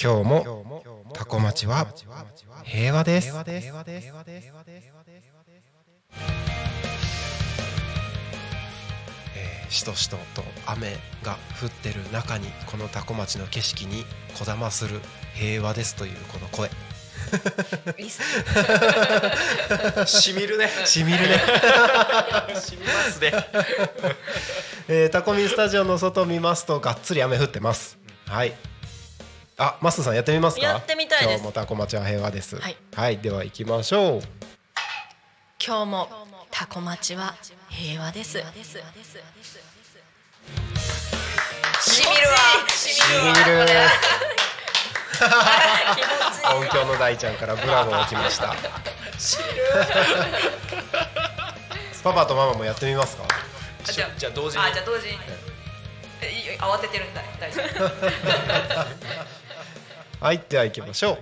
[0.03, 0.83] 今日も
[1.15, 1.87] 多古町は
[2.65, 3.29] 平和です。
[3.29, 14.05] えーしとしとと雨が降ってる中にこの多古町の景色に
[14.37, 14.99] こだまする
[15.35, 16.69] 平和ですというこの声。
[17.99, 18.23] いいっす
[20.21, 20.69] しみるね。
[20.85, 21.39] しみるね、
[22.61, 23.33] しみますね。
[24.89, 27.99] えー、タコミンスタジオの外を見ますとがっつり雨降ってます。
[28.27, 28.55] はい。
[29.59, 30.63] あマスさんやってみますか？
[30.63, 31.31] やってみたいです。
[31.31, 32.57] 今日もタコ町は平和です。
[32.95, 34.23] はい、では行きましょう。
[35.65, 36.09] 今日も
[36.51, 37.35] タコ町は
[37.69, 38.39] 平和です。
[38.39, 38.45] しみ
[42.21, 42.37] るわ。
[42.71, 43.59] ししみる。
[43.59, 43.67] わ
[46.57, 48.55] 音響の大ちゃんからブラボー起きました。
[52.05, 53.25] パパとママもやってみますか？
[53.89, 54.65] あじゃあじゃあ同時に。
[54.65, 55.19] あじゃあ同時に。
[56.21, 56.31] え。
[56.57, 57.23] い慌ててるんだ。
[57.41, 57.85] 大丈夫。
[60.25, 61.19] はいでは行きましょう。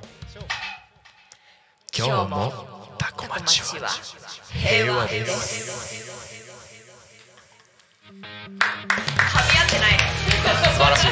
[1.96, 3.88] 今日もタコ町は
[4.52, 6.12] 平和です。
[8.10, 9.98] 噛み合ってない。
[10.74, 11.08] 素晴らしい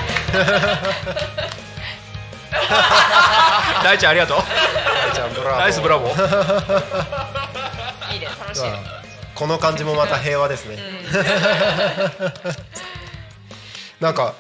[3.83, 4.38] 大ちゃんありがとう。
[4.38, 5.59] 大ちゃんブラボー。
[5.59, 6.12] ナイスブラボー。
[8.14, 8.62] いいね楽しい
[9.35, 10.79] この感じもまた平和ですね、
[14.01, 14.35] なんか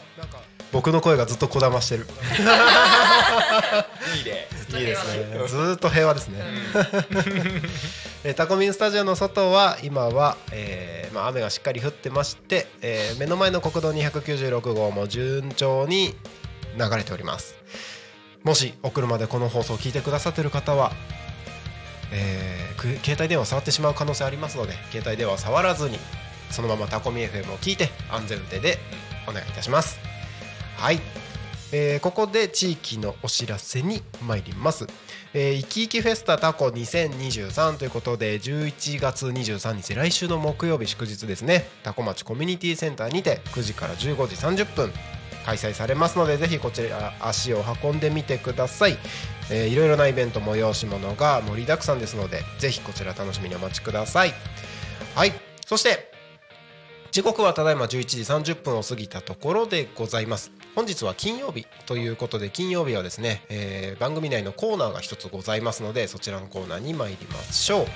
[0.70, 2.06] 僕の声がずっとこだましてる。
[4.16, 4.48] いいね。
[4.78, 5.48] いいですね。
[5.48, 6.38] ずーっと平和ですね、
[8.24, 16.16] えータコミンスタジオの外は今は、えーまあ、雨がしっかり降ってまして、えー目の前の国道296号も順調に
[16.76, 17.56] 流れております
[18.44, 20.92] もしお車でこの放送を聞いてくださってる方は、
[22.12, 25.98] えー携帯電話を触ってしまう可能性ありますので携帯電話を触らずに
[26.50, 28.76] そのままタコミ FM を聞いて安全運転で
[29.26, 29.98] お願いいたします。
[30.76, 31.00] はい、
[31.72, 34.86] えーここで地域のお知らせに参ります。
[35.32, 41.66] えー、いきいきフェスタタコ2023ということで11月23日来週の木曜日祝日ですね。
[41.82, 44.92] タコ町コミュニティセンターにて9時から15時30分
[45.44, 48.96] 開催されますのでぜひこちら足を運んでみてください、
[49.50, 54.32] えーいろいろなイベント催し物が盛りだくさんですのでぜひこちら楽しみにお待ちください。
[55.14, 55.32] はい。
[55.66, 56.12] そして
[57.12, 60.50] 時刻はただいま11時30分を過ぎたところでございます。
[60.74, 67.86] 本日は金曜日ということで金曜日はですね、えー番組内のコーナーが一つございますのでそちらのコーナーに参りましょう、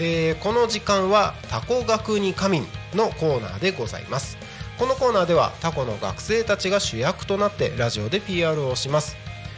[0.00, 4.36] えーこの時間はタコ学に仮眠のコーナーでございます。
[4.78, 9.16] このコーナーではタコの学生たちが主役となってラジオで PR をします。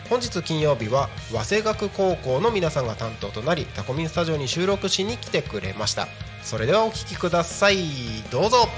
[0.09, 6.07] 本日金曜日は早稲学高校の皆さんが担当となりタコミンスタジオに収録しに来てくれました。
[6.42, 7.78] それではお聴きください。
[8.31, 8.68] どうぞ。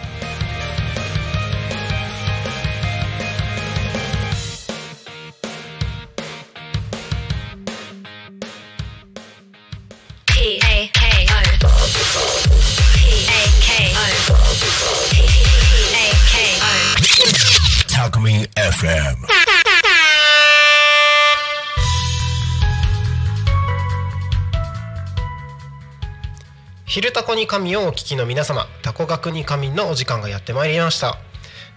[26.90, 31.18] 昼タコに神をお聞きの皆様タコ学に神のお時間がやってまいりました、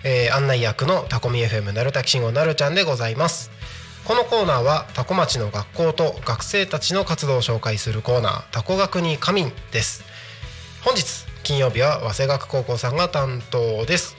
[0.04, 3.52] えー案内役のタコミ FM なるたきしんごなるちゃんでございます。
[4.06, 10.04] このコーナーはタコ町の学校と学生たちの活動を紹介するコーナータコ学に神です。
[10.84, 14.17] 本日金曜日は早稲学高校さんが担当です。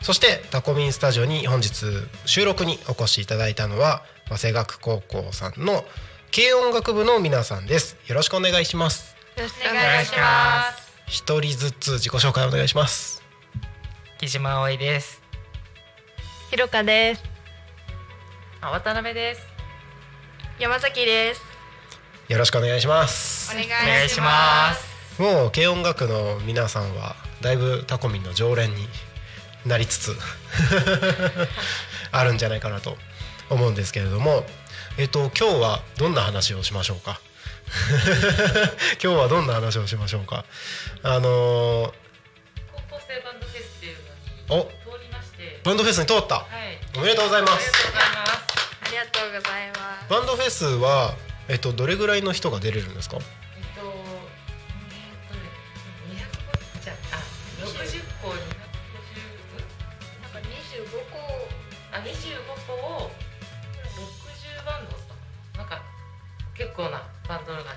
[0.00, 1.86] そしてタコミンスタジオに本日
[2.24, 5.84] 収録にお越しいただいたのは早稲学高校さんの
[6.32, 7.96] 軽音楽部の皆さんです。
[8.06, 9.15] よろしくお願いします。
[9.36, 13.22] お願いします一人ずつ自己紹介お願いします
[14.18, 15.20] 木島葵です。
[16.50, 17.22] ひろかです
[18.62, 19.42] あ渡辺です。
[20.58, 21.42] 山崎です
[22.28, 25.20] よろしくお願いしますお願いしお願いします。
[25.20, 28.88] もう軽音楽の皆さんはだいぶタコミンの常連に
[29.66, 30.16] なりつつ
[32.10, 32.96] あるんじゃないかなと
[33.50, 34.46] 思うんですけれども
[34.96, 37.20] えっと今日はどんな話をしましょうか？
[39.02, 40.44] 今日はどんな話をしましょうか？
[41.02, 41.92] あのー
[42.72, 43.96] 高校生バンドフェスっていう
[44.48, 44.64] のにお？
[44.64, 46.36] 通りまして、バンドフェスに通った？
[46.36, 46.46] はい。
[46.96, 48.32] おめでとうございまありがすとうございます。
[48.82, 50.10] ありがとうございます。
[50.10, 51.14] バンドフェスは
[51.48, 53.18] えっとどれぐらいの人が出れるんですか？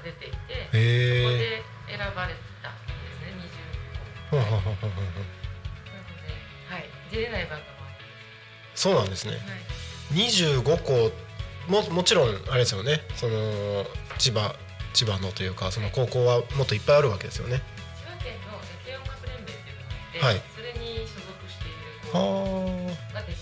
[0.10, 3.38] 出ていて、そこへえで選ばれたんですね、
[4.32, 4.38] 25個。
[4.38, 4.82] なので、
[6.70, 7.90] はい、出れないバンドもあ
[8.76, 9.34] そうなんですね。
[9.34, 9.42] はい。
[10.16, 11.12] 25校
[11.68, 13.02] ももちろんあれですよね。
[13.16, 13.86] その
[14.18, 14.56] 千葉
[14.94, 17.62] 千葉のというかその高校はもっといっぱいあるわけですよね。
[17.96, 20.42] 千葉県の軽音楽連盟っていうのがあって、はい。
[20.56, 21.78] それに所属している
[22.12, 22.24] 子は
[23.14, 23.40] が出ている、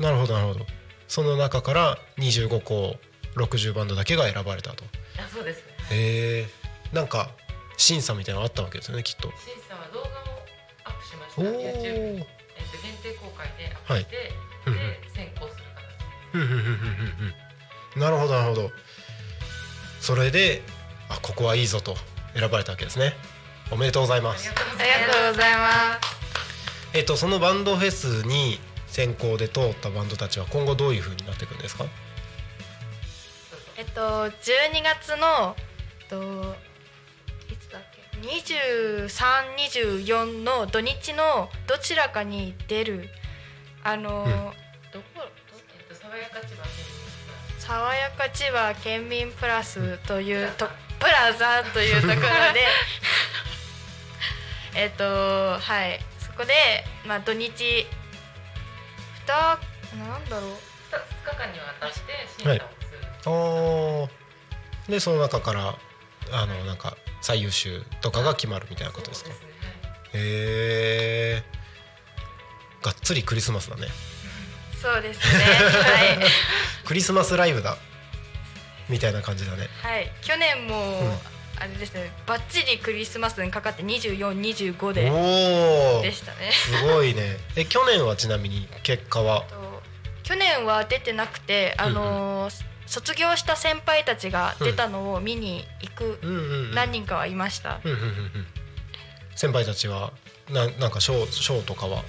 [0.00, 0.66] あなるほどなるほど。
[1.08, 2.96] その中から25校
[3.36, 4.84] 60バンドだけが選ばれたと。
[4.84, 5.58] はい、あそうです。
[5.66, 6.46] ねへ
[6.94, 7.30] えんか
[7.76, 9.30] 審査みたいなのあったわけですよねきっと。
[9.44, 10.10] 審査は動画を
[10.84, 11.42] アップしました。
[11.42, 12.22] お YouTube えっ
[12.70, 14.32] と、限定公開でアップして、
[14.66, 14.80] うんで
[15.14, 16.32] 選考する形。
[16.32, 17.06] ふんふんふんふんふん
[17.94, 18.00] ふん。
[18.00, 18.70] なるほどなるほど。
[20.00, 20.62] それで
[21.08, 21.96] あここはいいぞと
[22.38, 23.14] 選ばれたわけですね。
[23.70, 24.50] おめでとうございます。
[24.50, 26.16] ありがとうごあざいます。
[26.94, 31.84] えっとそのバンドフェスに選考で通ったバンドたちは今後どういう風になっていくんですか？
[33.78, 35.54] えっと12月の
[36.00, 36.54] えっと
[37.52, 43.08] いつだっけ？2324の土日のどちらかに出る。
[43.84, 44.32] あの、うん。
[44.92, 45.22] どこ？
[45.78, 46.72] えっと爽やか千葉県
[47.58, 50.66] 爽やか千葉県民プラスというと
[50.98, 52.14] プラザというとこ？
[52.14, 52.20] ろ
[52.54, 52.66] で
[54.74, 56.44] えっとはいそこ？
[56.44, 56.52] で
[57.06, 57.86] まあ土日ふ
[59.26, 59.58] た
[59.98, 60.54] なんだろう2
[61.30, 62.68] 日間にわたして審査を
[63.26, 64.08] あー
[64.90, 65.74] でその中から
[66.32, 69.30] あのなんか最優秀とかが決まるみたいなことですか？
[69.30, 69.52] そうですね。
[70.14, 71.42] へえ
[72.82, 73.88] がっつりクリスマスだね。
[74.80, 75.44] そうですね。
[75.44, 76.18] はい。
[76.86, 77.76] クリスマスライブだ。
[78.88, 79.68] みたいな感じだね。
[79.82, 80.12] はい。
[80.22, 81.18] 去年も、うん。
[81.58, 82.12] あれですね。
[82.26, 85.10] バッチリクリスマスにかかって2425で
[86.08, 86.52] でしたね。
[86.52, 87.38] すごいね。
[87.56, 89.40] え去年はちなみに結果は？
[89.50, 89.82] と
[90.22, 96.20] 去年は出てなくてあのー卒業した先輩たちが出たのを見に行く
[96.74, 97.80] 何人かはいました、
[99.34, 100.12] 先輩たちは
[100.50, 102.02] ななんか賞賞とかは？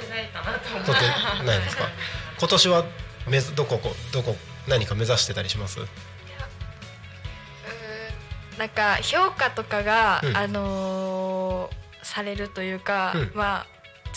[0.00, 0.84] 出ないかなと思う。
[0.84, 1.84] 取ってないですか。
[2.38, 2.84] 今年は
[3.26, 4.36] めずどここどこ
[4.68, 5.80] 何か目指してたりします？
[8.58, 10.36] なんか評価とかが、うん。
[10.36, 13.32] あのーされるというか、うん。
[13.34, 13.66] まあ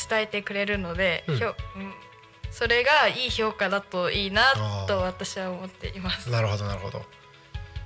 [0.09, 1.37] 伝えてくれるので、うん
[2.51, 6.29] それがいい評価だといいなと私は思っています。
[6.29, 7.01] なるほどなるほど。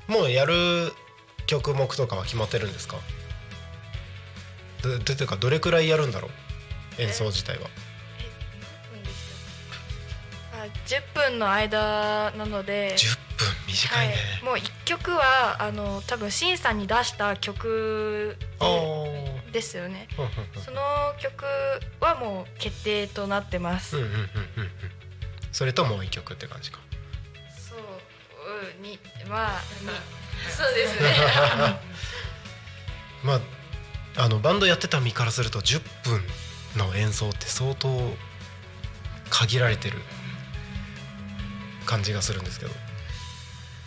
[0.07, 0.91] もうやる
[1.47, 2.97] 曲目とかは決まってるんですか？
[4.81, 6.29] どどていうかどれくらいやるんだろ
[6.97, 7.01] う？
[7.01, 7.69] 演奏自体は。
[10.53, 12.95] あ10分の間なので。
[12.95, 13.25] 10分
[13.67, 20.09] 短いね、はい、もう1曲はあの多分審査に出した曲ああですよね。
[20.65, 20.81] その
[21.17, 21.45] 曲
[22.01, 24.29] はもう決定となってます、うんうんうんうんうん。
[25.53, 26.79] それともう一曲って感じか。
[27.57, 27.77] そう
[28.77, 28.99] うんに
[29.29, 29.87] まあに。
[30.51, 31.15] そうですね。
[33.23, 33.39] ま
[34.17, 36.21] ああのバンドやってた身からすると10分
[36.75, 38.13] の演奏って相当
[39.29, 40.01] 限られてる
[41.85, 42.73] 感じがするんですけど。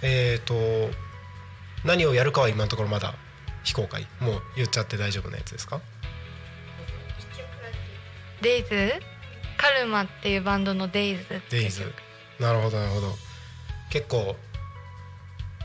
[0.01, 0.55] えっ、と
[1.85, 3.15] 何をやるかは今のところまだ
[3.65, 4.07] 非公開。
[4.21, 5.81] もう言っちゃって大丈夫なやつですか？
[8.41, 8.93] デイズ
[9.57, 11.93] カルマっていうバンドのデイズデイズ
[12.39, 13.15] なるほどなるほど。
[13.91, 14.37] 結構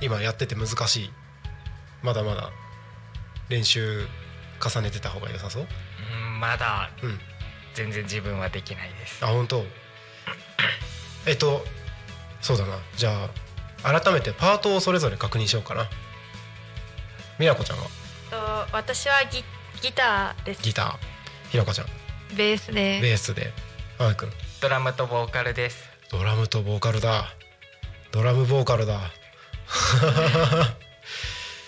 [0.01, 1.11] 今やってて難しい。
[2.01, 2.49] まだまだ
[3.49, 4.07] 練習
[4.59, 5.61] 重ねてた方が良さそう？
[5.63, 5.65] う
[6.35, 6.89] んまだ。
[7.03, 7.19] うん。
[7.75, 9.23] 全然自分はできないです。
[9.23, 9.63] あ本当？
[11.27, 11.63] えっと
[12.41, 12.77] そうだな。
[12.97, 13.29] じゃ
[13.83, 15.87] あ改めてパートをそれぞれ確認しようかな
[17.43, 17.83] みなこちゃんは？
[18.69, 19.43] と私はギ
[19.81, 20.63] ギターです。
[20.63, 20.95] ギター。
[21.51, 21.87] ひろかちゃん。
[22.37, 23.01] ベースで。
[23.01, 23.51] ベースで。
[23.99, 24.29] あーくん。
[24.61, 25.83] ドラムとボーカルです。
[26.09, 27.35] ドラムとボーカルだ。
[28.13, 29.11] ドラムボーカルだ。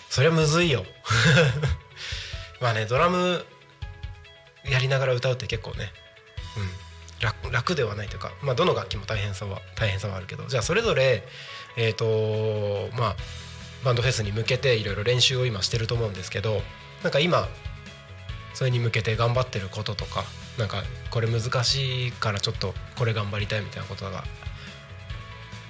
[0.08, 0.86] そりゃむずいよ。
[2.62, 3.44] まあねドラム
[4.64, 5.92] やりながら歌うって結構ね、
[6.56, 6.70] うん、
[7.20, 10.46] 楽楽ではないというか、まあ、どの楽器も大変さは大変さはあるけど。
[10.46, 11.22] じゃあそれぞれ
[11.76, 13.16] えっ、とまあ
[13.86, 16.60] バンドフェスに向けていろいろ練習を今してると思うんですけど
[17.04, 17.46] なんか今
[18.52, 20.24] それに向けて頑張ってることとか
[20.58, 24.24] なんかこれ難しいからちょっとこれ頑張りたいみたいなことが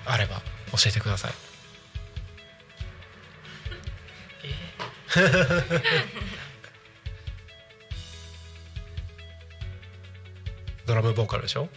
[0.07, 0.37] あれば
[0.73, 1.33] 教えてください。
[10.87, 11.69] ドラムボーカルでしょ、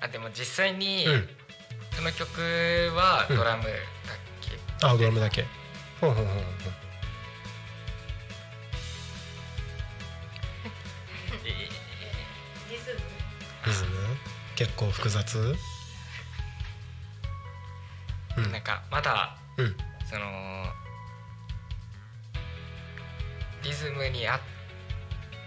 [0.00, 1.28] あでも実際にうん、
[1.96, 2.40] その曲
[2.94, 3.64] はドラム。
[3.64, 3.95] だっけ、
[4.82, 5.44] あドラムだけ。
[6.00, 6.44] ほんほんほんほん。
[13.66, 13.90] リズム。
[14.54, 15.56] 結構複雑？
[18.36, 18.52] うん。
[18.52, 19.76] なんかまだうん。
[20.08, 20.24] その
[23.64, 24.40] リズムに合っ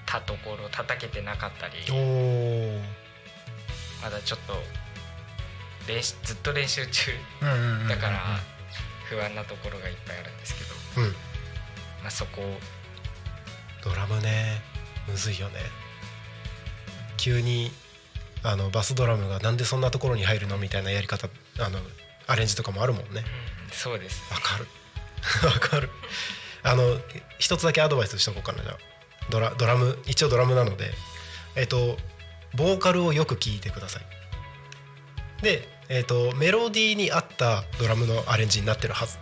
[0.05, 1.75] たところ叩けてなかったり。
[4.01, 4.53] まだちょっと
[5.87, 7.11] 練習ずっと練習中。
[7.41, 7.87] うんうんうんうん。
[7.87, 8.19] だから
[9.09, 10.63] 不安なところがいっぱいあるんですけ
[11.01, 11.11] ど、うん。
[12.01, 12.59] まあ、そこを。
[13.83, 14.61] ドラムね
[15.07, 15.59] むずいよね。
[17.17, 17.71] 急に
[18.43, 21.29] あのバスドラムがなんでそんなところに入るのみたいなやり方
[21.59, 21.79] あの
[22.27, 23.23] アレンジとかもあるもんね。
[23.63, 24.21] うんそうです。
[24.33, 24.67] わかる。
[25.47, 25.89] わかる。
[26.63, 26.99] あの
[27.37, 28.63] 一つだけアドバイスしとこうかな。
[28.63, 28.77] じゃあ
[29.29, 30.93] ドラドラム一応ドラムなので。
[31.55, 31.97] えっ、と
[32.55, 34.03] ボーカルをよく聞いてください
[35.41, 39.17] で、えっとメロディーに合ったドラムのアレンジになってるはず。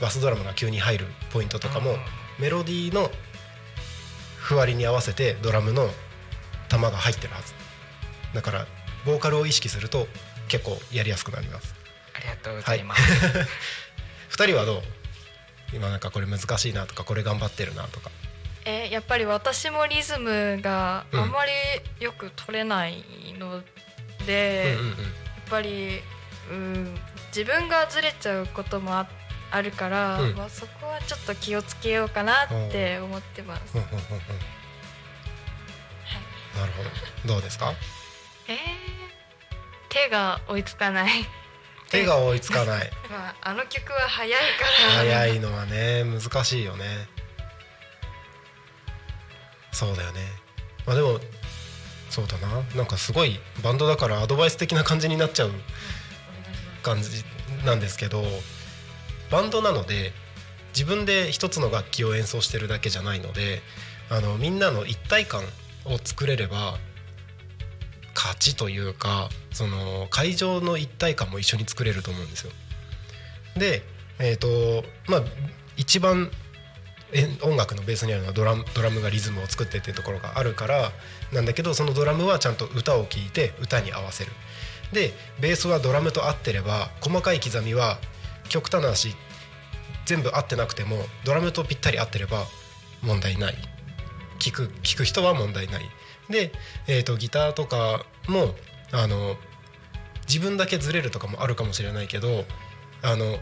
[0.00, 1.96] バスドラムが急に入るポイントとかも
[2.38, 3.10] メロディーの
[4.38, 5.88] ふわりに合わせてドラムの
[6.68, 7.54] 玉が入ってるはず。
[8.34, 8.66] だから
[9.04, 10.06] ボーカルを意識すると
[10.48, 11.74] 結構やりやすくなります。
[12.14, 13.02] ありがとうございます、
[14.28, 14.82] 二人はどう？
[15.72, 18.10] 今なんかこれ難しいなとかこれ頑張ってるなとか。
[18.64, 21.52] えやっぱり私もリズムがうんあまり
[22.00, 23.02] よく取れない
[23.38, 23.62] の
[24.26, 24.98] で、うんうんうん。
[24.98, 25.04] や
[25.46, 26.02] っぱり、
[26.50, 26.94] うん、
[27.28, 29.06] 自分がずれちゃうこともあ
[29.50, 30.34] あるから、うん。
[30.34, 33.76] まあ、そこはちょっと気をつけようかなって思ってます。
[33.76, 34.00] うんうんうんうん。
[36.60, 36.82] なるほ
[37.28, 37.34] ど。
[37.34, 37.72] どうですか？
[38.48, 38.56] えー
[39.88, 41.10] 手が追いつかない。
[41.90, 42.90] 手が追いつかない。
[43.10, 44.96] まあ、あの曲は早いから。
[44.96, 47.06] 早いのはね難しいよね。
[49.70, 50.20] そうだよね。
[50.86, 51.20] まあでも
[52.12, 55.50] そうだななんかすごいバンドだからアドバイス的な感じになっちゃう
[56.82, 57.24] 感じ
[57.64, 58.22] なんですけど
[59.30, 60.12] バンドなので
[60.74, 63.62] 自分で一つの楽器を演奏してるだけじゃないので
[64.10, 65.40] あのみんなの一体感
[65.86, 66.74] を作れれば
[68.14, 72.52] 勝ちというかその会場の一体感も一緒に作れると思うんですよ。
[73.56, 73.82] で
[74.18, 75.22] えっ、とまあ
[75.78, 76.30] 一番
[77.42, 80.92] 音楽のベースにあるのはドラムドラムがリズムを作ってっていうところがあるから
[81.32, 84.32] なんだけどそのドラムはちゃんと歌を聴いて歌に合わせる。
[84.92, 87.98] でベースはドラムと合ってれば細かい刻みは
[88.48, 89.14] 極端な話
[90.04, 92.44] 全部合ってなくてもドラムとぴったり合ってれば
[93.02, 93.56] 問題ない。
[94.38, 95.84] 聞く聞く人は問題ない。
[96.28, 96.52] で、
[96.86, 98.54] えー、とギターとかも
[98.90, 99.36] あの
[100.26, 102.44] 自分だけずれるとかもあるかもしれないけど
[103.02, 103.38] あの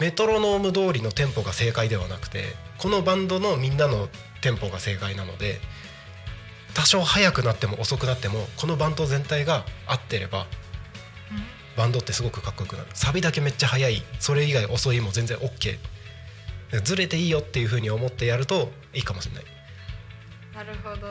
[0.00, 2.44] メトロノーム通りのテンポが正解ではなくて
[2.78, 4.08] このバンドのみんなの
[4.40, 5.60] テンポが正解なので
[6.74, 10.46] 多少速くなっても遅くなってもこのバンド全体が合ってれば
[11.78, 12.88] バンドってすごくかっこよくなる。
[12.92, 14.02] サビだけめっちゃ速い。
[14.18, 15.78] それ以外遅いも全然 OK
[16.82, 19.44] ずれていいよっていうふうに思ってやるといいかもしれない。
[20.56, 21.06] なるほど。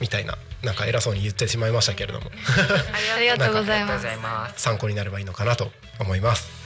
[0.00, 2.30] みたいななんか偉そうに言ってしまいましたけれども。
[3.16, 4.60] ありがとうございます。
[4.60, 6.63] 参考になればいいのかなと思います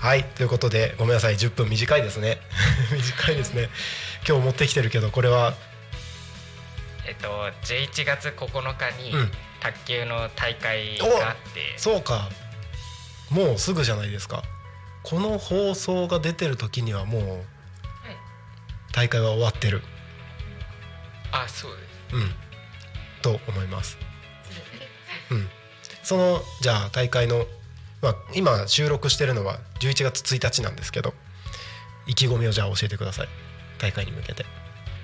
[0.00, 2.40] はいということでごめんなさい10分短いですね。
[2.90, 3.68] 短いですね。
[4.26, 5.54] 今日持ってきてるけどこれは？
[7.06, 7.28] えっと
[7.62, 9.32] 11月9日にうん。
[9.60, 12.30] 卓球の大会があって、そうか。
[13.28, 14.42] もうすぐじゃないですか。
[15.02, 17.44] この放送が出てる時にはもう
[18.92, 19.82] 大会は終わってる。
[21.30, 22.16] あそうです。
[22.16, 22.34] うん。
[23.20, 23.98] と思います。
[25.30, 25.50] うん。
[26.02, 27.46] そのじゃあ大会の
[28.00, 31.14] まあ今収録してるのは11月1日なんですけど
[32.06, 33.28] 意気込みをじゃあ教えてください。
[33.78, 34.44] 大会に向けて。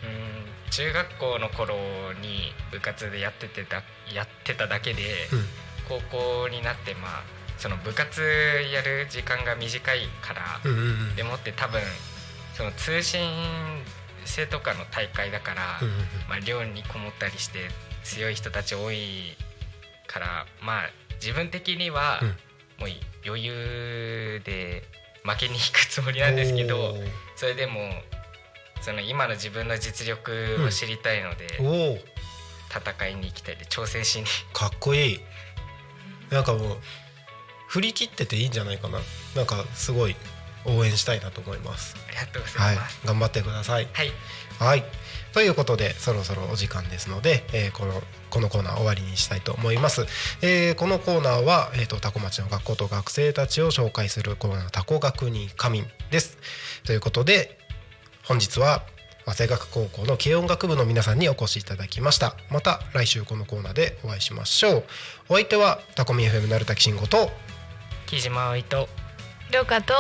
[0.05, 0.71] うん。
[0.71, 1.75] 中学校の頃
[2.21, 5.03] に部活でやっててだやってただけで、
[5.33, 5.45] うん。
[5.89, 6.01] 高
[6.45, 7.23] 校になってまあ
[7.59, 8.21] その部活
[8.73, 11.17] やる時間が短いから、うんうんうん。
[11.17, 11.81] でもって多分
[12.55, 13.21] その通信
[14.25, 16.03] 制とかの大会だから、うんうんうん。
[16.29, 17.69] まあ、寮にこもったりして
[18.03, 19.37] 強い人たち多い
[20.07, 22.35] からまあ自分的にはうん
[22.79, 22.89] もう
[23.27, 24.83] 余裕で
[25.25, 26.95] 負けに行くつもりなんですけど
[27.35, 27.81] それでも
[28.81, 32.01] その今の自分の実力を知りたいので、おー。
[32.69, 34.27] 戦いに行きたいで挑戦しに。
[34.53, 35.21] かっこいい。
[36.31, 36.77] なんかもう
[37.69, 38.99] 振り切ってていいんじゃないかな。
[39.35, 40.17] なんかすごい
[40.65, 41.97] 応援したいなと思います。
[42.09, 43.01] ありがとうござはいいます。
[43.05, 43.89] 頑張ってください。
[43.93, 44.13] はい、
[44.59, 44.85] はい
[45.37, 47.93] ということでそろそろお時間ですので、えーこの
[48.31, 50.07] このコーナー終わりにしたいと思います、
[50.41, 56.39] えーこのコーナーは、えー、とタコ町の学校と学生たちを紹介するコーナータコ学に仮眠です。
[56.87, 57.59] ということで
[58.25, 58.83] 本日は
[59.27, 62.35] 早稲学高校の軽音楽部の皆さんにお越しいただきました。
[62.51, 64.85] また来週このコーナーでお会いしましょう。
[65.29, 67.29] お相手はタコミ FM なるたきしんごと
[68.07, 68.89] 木島葵と
[69.51, 69.93] りょうかと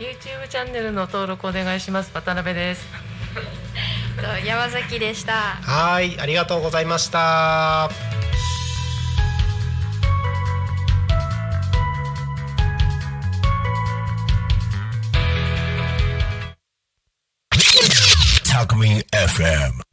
[0.00, 2.10] YouTube チャンネルの登録お願いします。
[2.12, 2.84] 渡辺です。
[2.84, 3.05] と
[4.44, 5.32] 山崎でした。
[5.62, 7.90] はいありがとうございました。
[18.48, 19.86] タコミン FM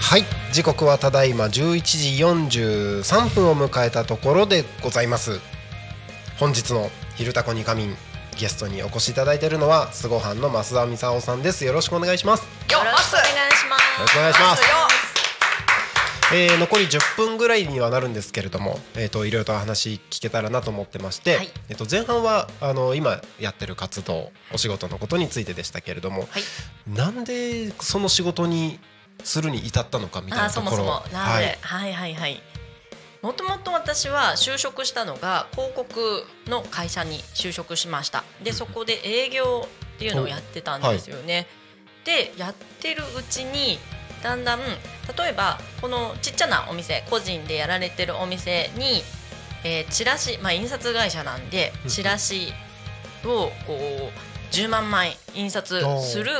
[0.00, 1.50] はい時刻はただいま11
[1.82, 2.58] 時
[2.98, 5.40] 43分を迎えたところでございます。
[6.38, 7.96] 本日の「昼タコに仮眠」
[8.38, 11.64] ゲストにお越しいただいているのはスゴハンの増田美沙さんです。
[11.64, 12.42] よろしくお願いします。
[12.70, 14.00] よよろしくお願いします。
[14.00, 14.62] よろしくお願いします。
[14.62, 14.66] よ
[16.34, 21.50] えー残り10分ぐらいにはなるんですけれども、えー、といろいろと話聞けたらなと思ってまして、はい。
[21.68, 26.42] えー、と前半はあの今やってる活動お仕事のことについてでしたけれども、はい。
[26.88, 28.80] なんでその仕事に
[29.22, 30.76] するに至ったのかみたいあなところ。
[30.78, 31.12] そもそも。
[31.12, 31.44] なはい。
[31.44, 32.42] ぜ、はい、はいはい
[33.22, 38.24] もともと私は就職したのが広告の会社に就職しました。
[38.42, 41.46] でそこで営業っていうのをやってたんですよね、
[42.04, 43.78] でやってるうちに
[44.24, 44.64] だんだん例
[45.30, 49.02] えばこのちっちゃなお店個人でやられてるお店に、
[49.64, 52.52] えーチラシ、まあ、印刷会社なんでうんチラシ
[53.24, 56.30] をこう10万枚印刷する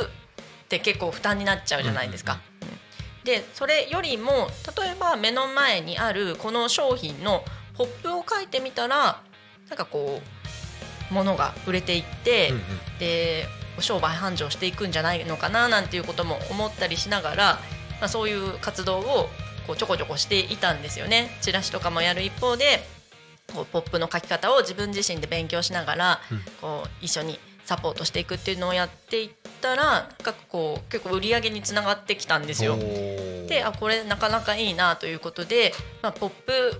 [0.65, 2.41] って結構負担になっちゃうじゃないですか。
[2.61, 2.82] うん
[3.23, 7.43] でそれよりも例えば目の前にあるこの商品の
[7.75, 9.21] ポップを書いてみたら
[9.69, 10.19] なんかこ
[11.11, 12.61] う物が売れていって、うんうん
[12.99, 13.45] で
[13.79, 17.45] 商売繁盛していくんじゃないのかななんていうことも思ったりしながら、
[17.99, 19.29] まあ、そういう活動を
[19.65, 21.35] こうちょこちょこしていたんですよね。
[21.41, 22.85] チラシとかもやる一方で
[23.51, 29.29] こうポップの書き方を自分自身で勉強しながら、うんこう一緒にサポートしていくっていうのをやっていっ
[29.61, 32.77] たらなんかこう結構売り上げにつながってきたんですよ。
[33.47, 36.29] であこれなかなかいいなということで、まあ、ポッ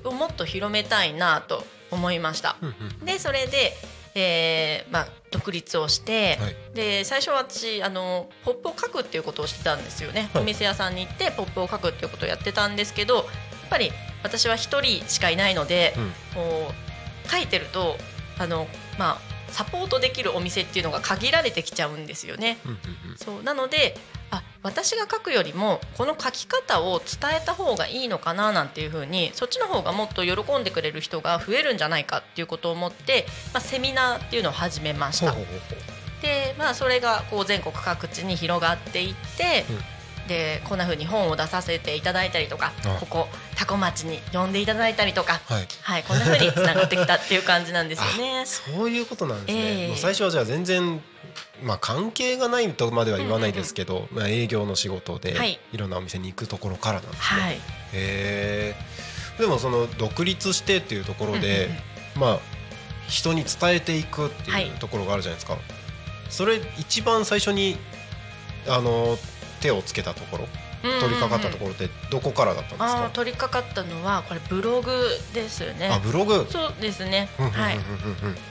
[0.02, 2.58] プをもっと広めたいなと思いました。
[3.04, 3.74] でそれで、
[4.16, 6.56] えーまあ、独立をして、はい。
[6.74, 10.44] で最初は私あのポップを書くっていうことをしてたんですよね、はい。
[10.44, 13.26] お店屋さんに行ってポップを書くっていうことをやってたんですけどやっ
[13.70, 13.92] ぱり
[14.24, 16.12] 私は一人しかいないので、うん。
[16.34, 16.72] こ
[17.26, 17.98] う書いてると
[18.38, 18.68] あの、
[18.98, 22.58] まあ、サポートできるお店っていうのが限られてきちゃうんですよね。
[23.16, 23.96] そうなので
[24.32, 35.36] あ私が書くよりもこの書き方を伝えた方がいいのかななんていうふうにそっちの方がもっと喜んでくれる人が増えるんじゃないかっていうことを思って、まあ、セミナーっていうのを始めました。
[36.24, 39.66] でまあそれがこう全国各地に広がっていって、
[40.28, 42.98] でこんな風に本を出させていただいたりとかあ。
[43.00, 45.68] ここ多古町に呼んでいただいたりとか、はい。
[45.82, 48.46] はい、こんな風につながってきたっていう感じなんですよね。
[48.48, 49.88] そういうことなんですね、ええ。
[49.90, 51.02] もう最初はじゃあ全然
[51.62, 55.60] まあ関係がないとまでは言わないですけど、まあ営業の仕事ではい。
[55.72, 57.42] いろんなお店に行くところからなんですね。
[57.42, 57.54] はい。
[57.54, 57.60] へ
[57.94, 58.76] え。
[59.40, 61.70] でもその独立してっていうところで、
[62.16, 62.40] まあ
[63.08, 64.68] 人に伝えていくってはい。
[64.68, 65.58] いうところがあるじゃないですか。
[66.30, 67.78] それ一番最初に
[68.68, 69.18] あの
[69.64, 73.10] 手をつけたところ、うんうんうん取り掛かったところってどこからだったんですか？
[73.14, 74.92] 取り掛かったのはこれブログ
[75.34, 75.88] ですよね。
[75.88, 76.46] あブログ？
[76.50, 77.30] そうですね。
[77.38, 77.78] はい。
[77.78, 77.84] うん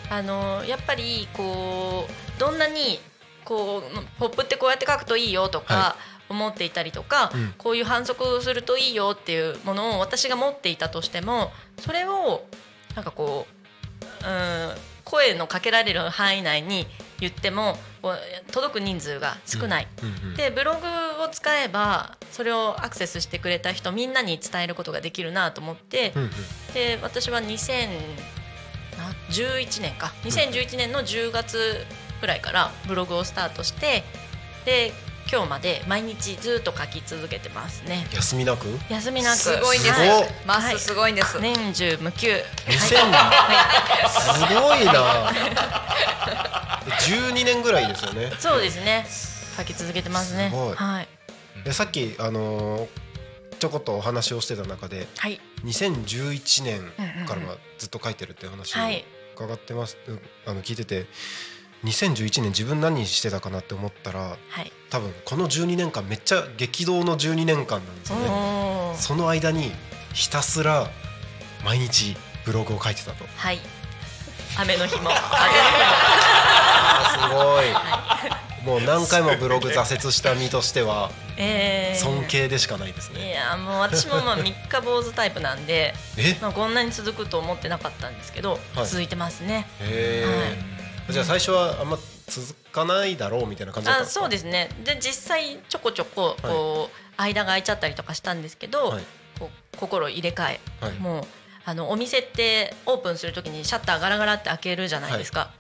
[0.09, 3.01] あのやっぱりこうどんなに
[3.45, 5.97] こうポップってこうやって書くといいよとか、は
[6.31, 11.51] 思っていたりとか、うんこういう反則をするといいよっていうものを私が持っていたとしても
[11.81, 12.47] それを
[12.97, 13.47] なんかこ
[14.01, 14.71] ううん
[15.05, 16.87] 声のかけられる範囲内に
[17.23, 17.77] 言っても
[18.51, 19.89] 届く人数が少ない。
[20.37, 26.31] でブログを使えばそれをアクセスしてくれた人みんなに伝えることができるなと思って、うんうん。
[26.75, 27.87] で私は2011
[29.81, 30.13] 年か。
[30.25, 31.87] 2011年の10月
[32.21, 34.03] ぐらいからブログをスタートして
[34.65, 34.93] で
[35.33, 38.07] 今日まで毎日ずっと書き続けてますね。
[38.13, 38.67] 休みなく？
[38.91, 39.37] 休みなく。
[39.39, 39.95] すごいんです。
[39.99, 41.41] はマスすごいんです。
[41.41, 42.29] 年中無休。
[42.67, 42.79] 2000
[44.11, 45.33] すごいな。
[47.01, 48.31] 12年ぐらいですよね。
[48.39, 49.07] そうですね。
[49.57, 50.51] 書き続けてますね。
[50.51, 50.75] すごい。
[50.75, 51.09] はい。
[51.65, 52.89] でさっきあのー
[53.59, 55.41] ちょこっとお話をしてた中ではい。
[55.65, 56.81] 2011年
[57.27, 59.05] からうんうんまあずっと書いてるっていう話をはい。
[59.35, 61.07] 伺ってます、うんあの聞いてて
[61.85, 64.73] 2011年自分何してたかなって思ったらはい。
[64.91, 68.95] 多分この12年間めっちゃ激動の12年間なんですよね。
[68.97, 69.73] その間に
[70.13, 70.89] ひたすら
[71.65, 73.25] 毎日ブログを書いてたと。
[73.37, 73.59] はい。
[74.59, 75.11] 雨の日も。
[75.11, 75.65] 風の
[77.19, 77.67] 日もすごい。
[78.65, 81.99] もう何回もブログ挫折した身としてはえー。
[81.99, 83.31] 尊敬でしかないですね。
[83.31, 86.37] いやもう私もまあ 三日坊主タイプなんでえ？
[86.41, 88.87] まあこんなに続くと思ってなかったんですけど、はい。
[88.87, 89.67] 続いてますね。
[89.81, 94.21] へえじゃあ最初はあんま続かないだろうみたいな感じだったんあですか？
[94.21, 94.69] そうですね。
[94.85, 99.03] で実際ちょこちょここう、間が空いちゃったりとかしたんですけど、はい。
[99.39, 100.93] こう心入れ替え、はい。
[100.99, 101.25] もう
[101.65, 105.51] あのお店ってオープンするときにシャッターガラガラって開けるじゃないですか、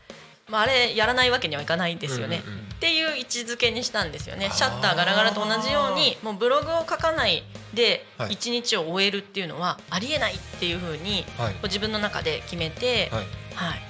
[0.48, 2.64] まあ、あれやらないわけにはいかないですよね、うんうんうん。
[2.64, 4.50] っていう位置づけにしたんですよね。
[4.50, 8.32] シャッターガラガラと同じようにもうブログを書かないではい。
[8.32, 11.54] 一日を終えるっていうのはありえないっていうふうにはい。
[11.64, 13.24] 自分の中で決めて、はい。
[13.54, 13.86] はい、な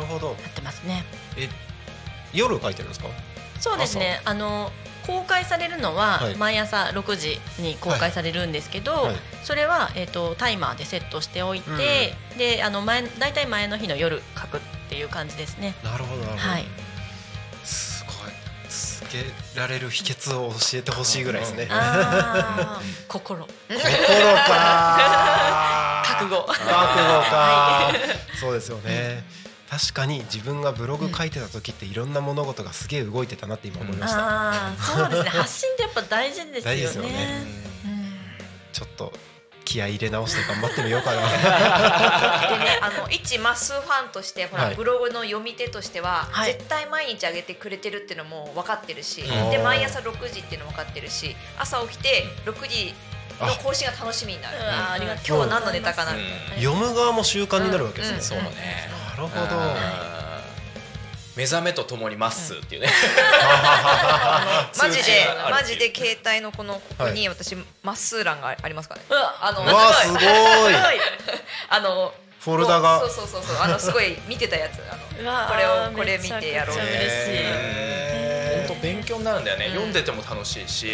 [0.00, 0.28] るほど。
[0.28, 1.04] やってますね。
[1.36, 1.48] え
[2.32, 3.08] 夜書いてるんですか？
[3.60, 4.20] そうですね。
[4.24, 4.72] あの
[5.06, 6.34] 公開されるのははい。
[6.36, 9.16] 毎朝6時に公開されるんですけど、はい。
[9.44, 15.74] それはえっ、とタイマーでセットしておいて、であの前大体前の日の夜書くっていう感じですね。
[15.84, 16.66] なるほどなるほど、はい。
[17.64, 18.16] すごい。
[18.68, 19.24] 続け
[19.58, 21.66] られる秘訣を教えてほしいぐらいですね。
[23.08, 23.44] 心。
[23.44, 23.48] 心
[24.46, 26.44] か覚悟。
[26.46, 26.68] 覚悟
[27.30, 27.92] か、
[28.40, 29.24] そうですよね、
[29.70, 35.30] 確かに自分がブログ書いてた時っていろんな物事がすげえ動いてたなって今思いました、ああ、そうですね。
[35.30, 36.60] 発信ってやっぱ大事ですよね。
[36.62, 37.44] 大事ですよね。
[38.72, 39.12] ちょっと
[39.64, 41.20] 気合い入れ直して頑張ってみようかな。
[41.20, 44.74] でねあの一マスファンとしてほら、はい。
[44.74, 46.54] ブログの読み手としては、はい。
[46.54, 49.50] 絶対毎日上げてくれてるっていうのも分かってるし、うん。
[49.50, 52.92] で毎朝6時っていうのも分かってるし朝起きて6時
[53.40, 55.24] の更新が楽しみになる、ありがとう。
[55.28, 56.30] 今日は何のネタかな、みたい。
[56.56, 58.22] な読む側も習慣になるわけですね、うん。
[58.22, 58.90] そうね。
[58.90, 60.20] なるほど、うん
[61.36, 62.88] 目覚めとともにまっすーっていうね。
[64.78, 69.06] マジでマジで携帯のこのここに私まっすー欄がありますからね。
[69.10, 70.22] うわあのうわすごい。
[71.70, 73.00] あのフォルダが。
[73.00, 73.56] そうそうそうそう。
[73.62, 74.80] あのすごい見てたやつ。
[74.82, 76.88] あのこれをこれ見めちゃくちゃてやろう嬉し
[77.86, 77.89] い。
[78.82, 80.88] 勉強になるんだよね、読んでても楽しいし、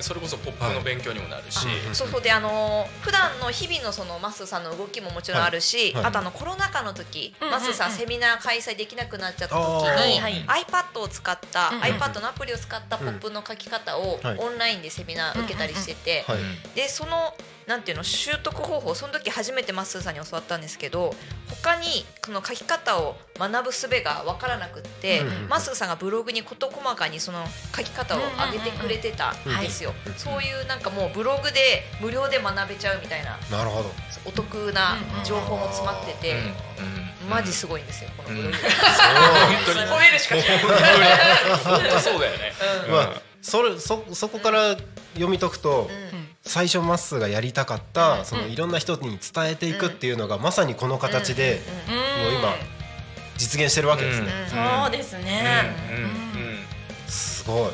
[0.00, 2.22] それこそポップの勉強にもなるし、そうそう。
[2.22, 6.02] であのー普段の日々のそのマッスーさんの動きももちろんあるし、はい。
[6.02, 6.04] はい。
[6.06, 10.22] あとあのコロナ禍の時、うんマッスーさんうんセミナー開催できなくなっちゃった時あに、ー。
[10.22, 14.38] はい iPad を使った、うん iPad のアプリを使ったポップの書き方をはい。
[14.38, 16.38] オンラインでセミナー受けたりしてて、はい。
[16.74, 17.34] でその
[17.66, 21.14] なんていうの習得方法その時初めてマッスーさんに教わったんですけど
[21.48, 25.26] 他にこの書き方を学ぶ術が分からなくって、うん。
[25.26, 27.44] うんマッスーさんがブログに事細かにその
[27.76, 28.20] 書き方を
[28.52, 33.90] 上げてくれてたんですよ、そういうなんかもうブログで無料で学べちゃうみたいななるほど。
[34.24, 36.36] お得な情報も詰まってて、
[37.28, 38.62] マジすごいんですよこのブログ、本
[39.66, 40.70] 当に褒めるしかしない本
[41.90, 42.52] 当そうだよね、
[42.90, 44.76] まあそれそそこから
[45.14, 45.90] 読み解くと、
[46.44, 52.54] 最初まっすーがやりたかった、そのいろんな人に伝えていくっていうのが、まさにこの形で、もう今
[53.36, 55.74] 実現してるわけですね、そうですね、
[57.08, 57.70] すごい。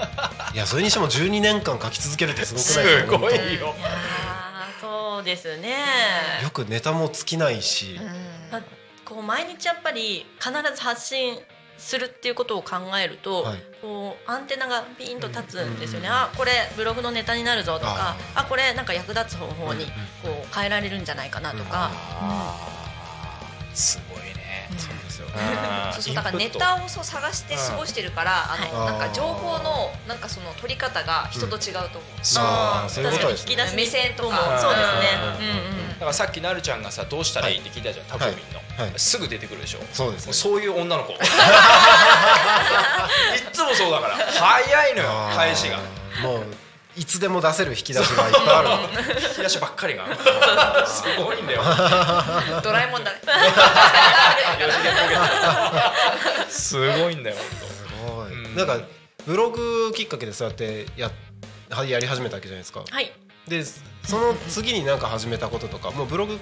[0.54, 3.12] いやそれにしても12年間書き続けるってすごくないですか？
[3.12, 3.74] すごいよ。
[4.80, 5.76] そうですね、
[6.42, 8.00] よくネタも尽きないし、
[8.50, 8.62] まあ
[9.04, 11.38] こう毎日やっぱり必ず発信
[11.80, 13.62] するっていうことを考えると、はい。
[13.80, 19.86] こうアンテナがピンと立つんですよね、あこれブログのネタになるぞとかあこれなんか役立つ方法に
[20.22, 21.90] こう変えられるんじゃないかなとか、
[23.72, 25.26] すごいね、そうですよ
[25.92, 28.92] そうそうだからネタをそう探して過ごしてるから、あのはい。
[28.92, 32.02] なんか情報のなんかその取り方が人と違うと思う。
[32.38, 33.52] あーそういうことですね。
[33.52, 34.58] 引き出し目線とか。
[34.60, 35.18] そうですね、
[36.10, 37.56] からさっきなるちゃんがさどうしたらい。
[37.56, 38.90] いって聞いたじゃん、タコミンの、はい。
[38.90, 38.98] はい。
[38.98, 39.78] すぐ出てくるでしょ。
[39.92, 40.32] そうですね。
[40.32, 41.12] そういう女の子。
[41.14, 41.18] いっ
[43.52, 44.16] つもそうだから。
[44.16, 45.78] 早いのよ返しが。
[46.22, 46.44] もう
[46.96, 48.68] いつでも出せる引き出しがいっぱいある
[49.22, 50.04] 引き出しばっかりが。
[50.86, 51.62] すごいんだよ。
[52.62, 53.20] ドラえもんだね。
[56.48, 56.76] す。
[56.76, 57.42] ごいんだよす
[58.06, 58.56] ごい、うん。
[58.56, 58.78] なんか
[59.26, 61.10] ブログきっかけでそうやってや
[61.70, 62.82] はやり始めたわけじゃないですか。
[62.88, 63.12] はい。
[63.46, 63.64] で
[64.10, 66.38] その次になんか始めたこととかもうブログ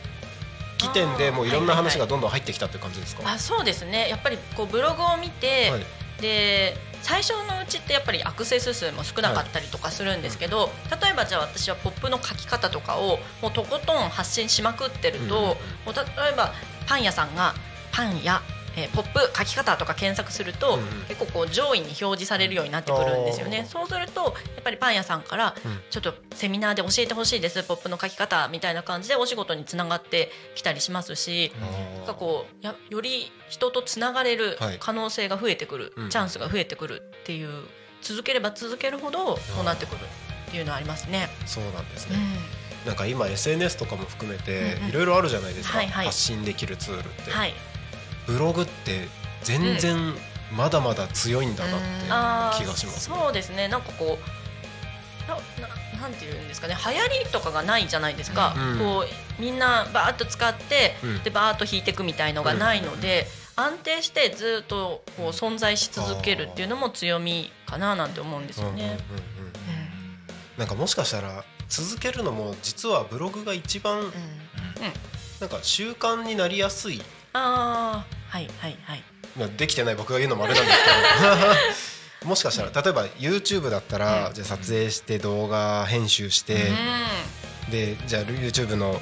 [0.78, 4.08] 起点でもういろんな話がどんどん入ってきたって感じですか、あそうですね。
[4.08, 5.86] やっぱりこうブログを見て、はい。
[6.22, 15.30] で最初のうちってやっぱりアクセス数も少なかったりとかするんですけど、例えばじゃあ私はポップの書き方とかをもうとことん発信しまくってると、うん。
[15.30, 16.02] もう例
[16.32, 16.52] えば
[16.86, 17.54] パン屋さんが
[17.92, 18.42] パン屋
[18.82, 20.86] えーポップ書き方とか検索すると、うんうん。
[21.08, 23.66] 結構こう上位に表示されるようになってくるんですよね。
[23.68, 25.80] そうするとやっぱりパン屋さんからうん。
[25.90, 31.52] ちょっとセミナーで教えてほしいですポップの書き方みたいな感じでお仕事につながってきたりしますし、
[31.98, 34.76] なんかこうやより人とつながれるはい。
[34.78, 37.64] 可能性が増えてくる、うんチャンスが増えてくるっていう
[38.00, 40.00] 続ければ続けるほどそうなってくる
[40.48, 41.28] っていうのはありますね。
[41.46, 42.16] そうなんですね、
[42.84, 42.88] うん。
[42.88, 46.06] なんか今 SNS とかも含めていろいろあるじゃないですか、はいはい。
[46.06, 47.54] 発信できるツールって、はい、
[48.28, 49.08] ブログって
[49.42, 50.14] 全然
[50.56, 51.76] まだまだ強いんだな
[52.52, 53.68] って気がしますね、そうですね。
[53.68, 54.18] なんかこ
[55.26, 55.34] うな
[55.66, 56.76] ななんていうんですかね。
[56.76, 58.78] 流行りとかがないじゃないですか、うん。
[58.78, 59.04] こ
[59.38, 61.22] うみんなバーッと使って、うん。
[61.22, 63.26] でバーッと引いていくみたいのがないので、
[63.56, 68.82] 安定してずっとこう存在し続けるっていうのも強みかななんて思うんですよね。
[68.82, 69.58] うんうんうんうん。
[70.56, 74.12] なんかもしかしたら続けるのも実はブログが一番
[75.40, 77.02] なんか習慣になりやすい
[77.32, 79.02] ああはいはいはい。
[79.36, 82.28] まあできてない僕が言うのもあれなんですけど。
[82.28, 86.72] もしかしたら例えば YouTube だったら、じゃあ撮影して動画編集して、
[87.70, 89.00] でじゃあ YouTube の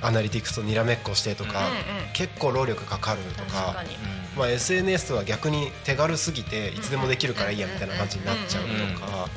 [0.00, 2.12] アナリティクスとにらめっこしてとか、うんうん。
[2.12, 3.96] 結構労力かかるとか確かに。
[4.36, 9.28] まあ、SNS は逆に手軽すぎていつでもできるからいいやみたいな感じになっちゃうとか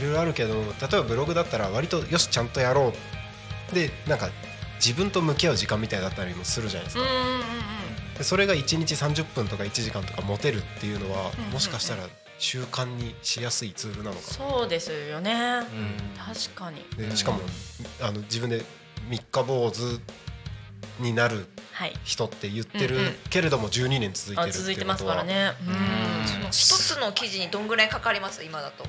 [0.00, 2.94] いろいろあるけど例えばブログだったら割とよしちゃんとやろ
[3.72, 3.74] う。
[3.74, 4.30] でなんか
[4.76, 7.02] 自分と向き合う時間みたいだったりもするじゃないですか。
[7.02, 7.77] うんうんうんで
[8.22, 12.08] それが1日30分とか1時間とか持てるっていうのはうんうんもしかしたら
[12.38, 15.34] 習慣にしやすいツールなのかそうですよね。
[16.16, 16.84] 確かに。
[17.02, 17.40] なでしかも
[18.00, 18.62] あの自分で
[19.08, 20.00] 三日坊主
[21.00, 21.92] になるはい。
[22.04, 25.52] 人って言ってるうんうんけれども12年続いてるっていうことはあ続いてますからね。
[25.60, 26.26] うん。
[26.28, 28.42] その一つの記事にどんぐらいかかります？
[28.44, 28.84] 今だと。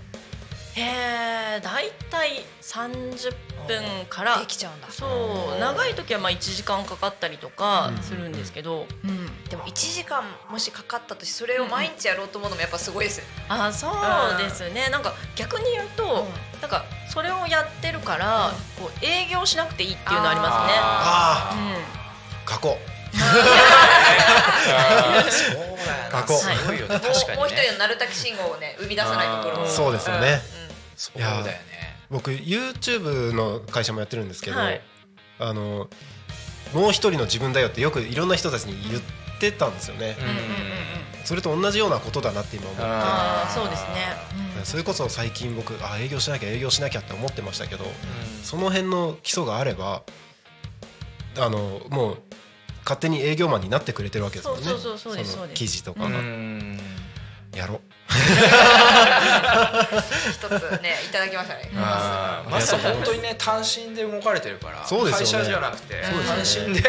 [0.76, 3.30] へえ、だいたい三十
[3.67, 4.39] 分から。
[4.39, 4.88] できちゃうんだ。
[4.89, 9.43] そう長い時はまあ一時間かかったりとかするんですけど、うん。
[9.49, 13.26] でも1時間もしかかったとしそれを毎日やろうと思うのもやっぱすごいですよ。
[13.49, 14.89] あそうですね。
[14.89, 16.28] なんか逆に言うと、
[16.61, 20.74] なんかそれをやってるから、こう営業しなくていいっていうのありますね。
[20.80, 21.74] あうん。
[21.74, 23.43] あ書こ そう
[25.86, 26.34] だよな過去。
[26.36, 26.99] すごいよね。
[26.99, 29.63] 確かもう一にね人の鳴滝信号をね生み出さないところ。
[29.63, 30.59] うそうですよね
[31.00, 31.56] そうだよね。
[32.12, 34.82] 僕 YouTube の会社もやってるんですけど、はい。
[35.39, 35.89] あの
[36.74, 39.04] もう一人の自分だよってよくいろんな人たちに言っ
[39.39, 40.18] てたんですよね、
[41.24, 42.84] それと同じようなことだなって今思って。
[42.84, 47.86] ああそうですね、それこそ最近僕あ営業しなきゃ営業しなきゃって思ってましたけど、
[48.43, 50.04] その辺の基礎があれば
[51.38, 52.22] あのもう
[52.84, 54.66] 勝手に営業マンになってくれてるわけですもんね。
[54.66, 56.10] そうそうそうそう記事とかが。
[57.56, 57.82] やろ
[60.32, 60.51] 一つ
[60.82, 61.70] ねいただきましたね。
[61.76, 62.49] あー。
[62.51, 65.45] マスター本当にね単身で動かれてるからそうですよね。
[65.45, 66.82] 会社じゃなくて単身で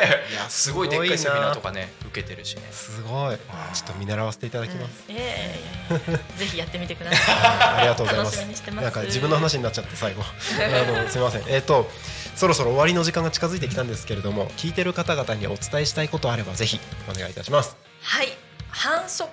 [0.49, 2.63] すごいでっかいセミナーとかね受けてるしね。
[2.71, 3.37] すごい。
[3.37, 5.55] ちょっと見習わせていただきます、え
[5.91, 7.35] えぜひやってみてください。
[7.79, 8.37] ありがとうございます。
[8.37, 8.85] 楽しみにしてます。
[8.85, 10.23] なんか自分の話になっちゃって最後。
[10.25, 11.43] あのすみません。
[11.49, 11.91] えっ、と
[12.35, 17.77] そろそろ終わりの時間が近づいてきたんですけれども聞いてる方々にお伝えしたいことあればぜひお願いいたします。
[18.03, 19.31] はい販促、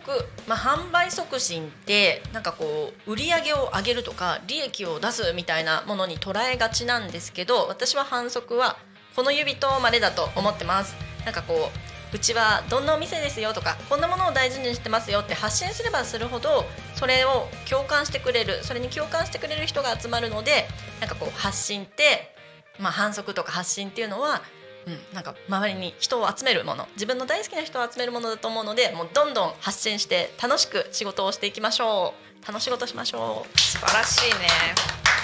[0.47, 8.77] まあ、販売促進ってなんかこう売り上げを上げるとか利益を出すみたいなものに捉えがちなんですけど私は販促は
[9.15, 10.95] この指とまでだと思ってます。
[11.25, 16.63] なんかこううちはどんなお店ですよとかこんなものを大事にしてますよって発信すればするほど
[16.95, 20.67] それを共感してくれるそれに共感してくれる人が集まるので
[21.01, 22.33] なんかこう発信って、
[22.79, 24.41] まあ、反則とか発信っていうのは
[24.87, 32.47] うん、なんか周りに人を集めるもの自分の大好きな人を集めるものだと思うのでもうどんどん発信して楽しく仕事をしていきましょう。
[32.47, 33.59] 楽しいことしましょう。
[33.59, 34.47] 素晴らしいね。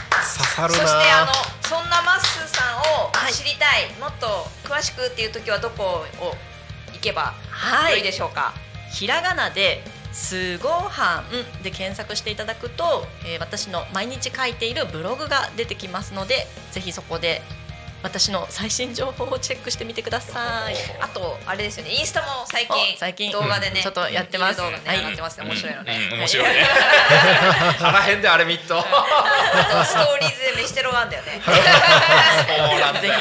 [0.09, 4.27] 刺さるそなしてあのそんなマッスーさんを知りたい、もっと
[4.67, 6.35] 詳しくっていう時はどこを
[6.91, 7.97] 行けばはい。
[7.97, 8.53] いいでしょうか、
[8.91, 11.25] ひらがなで「すごはん」
[11.63, 17.41] で検索していただくと、えー私の毎日書いているブログが出てきますのでぜひそこで
[18.03, 20.75] 私の最新情報をチェックしてみてください。
[20.99, 21.91] あとあれですよね。
[21.91, 23.31] インスタも最近お最近。
[23.31, 24.57] 動画でね、ちょっとやってます。
[24.57, 25.45] 動画ね、はってますね。
[25.47, 26.19] 面白いのね、うん。
[26.19, 26.67] 面白いね。
[27.79, 31.41] 腹辺であれ見っとあとストーリーズで飯テロがあるんだよね。
[31.45, 31.51] そ
[32.75, 33.13] うなんだよ。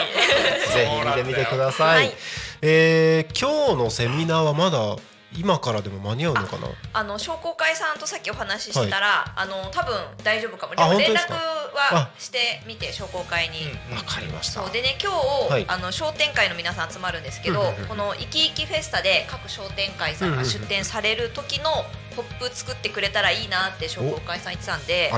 [0.73, 1.07] ぜひ。
[1.07, 2.13] 見てみてください、
[2.61, 4.97] えー今日のセミナーはまだ
[5.37, 6.69] 今からでも間に合うのかな？
[6.93, 10.75] あの商工会さんとさっきお話ししたら、あの多分大丈夫かも。
[10.75, 14.63] であも連絡はしてみて商工会に、わかりました。
[14.63, 14.73] そう。
[14.73, 15.65] でね今日、はい。
[15.69, 21.71] あの商店会の皆さん集まるんですけど、うんうんうんこのいきいきフェスタで各商店会さんが出店される時の
[22.17, 25.11] ポップ作ってくれたらいいなって商工会さん言ってたんで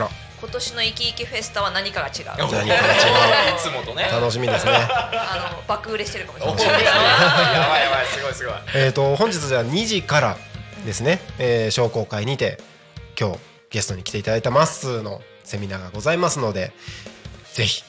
[0.45, 2.27] 今年のいきいきフェスタは何かが違う。
[2.37, 2.69] 何かが違う。
[2.69, 4.07] いつもとね。
[4.13, 4.73] 楽しみですね。
[4.75, 6.91] あの爆売れしてるかもしれない や
[7.67, 8.55] ばいやばいすごいすごい。
[8.75, 10.37] えー、と本日じゃあ2時から
[10.85, 12.59] ですね、えー商工会にて
[13.19, 13.39] 今日
[13.71, 16.73] ゲストに来ていただいたまっすーのセミナーがございますので
[17.55, 17.83] ぜひ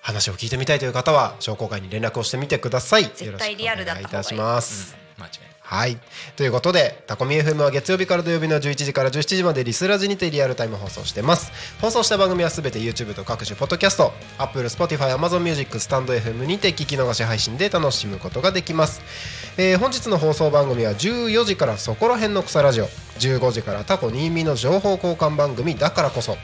[0.00, 3.04] 話を聞いてみたいという方は商工会に連絡をしてみてください。
[3.04, 4.12] 絶対リアルだった方がいい。
[4.14, 5.96] よろしくお願いいたします、間違いないはい。
[6.36, 11.50] ということでタコミ FM は月曜日から土曜日の11時から17時までリスラジにてリアルタイム放送してます。
[11.80, 19.00] 放送した番組はすべて YouTube と各種ポッドキャスト Apple、Spotify、Amazon Music、スタンド FM にて聞き逃し配信で楽しむことができます、
[19.56, 22.84] えー本日の放送番組は14時からそこら辺の草ラジオ
[23.18, 26.36] 15時からタコ新見の情報交換番組だからこそ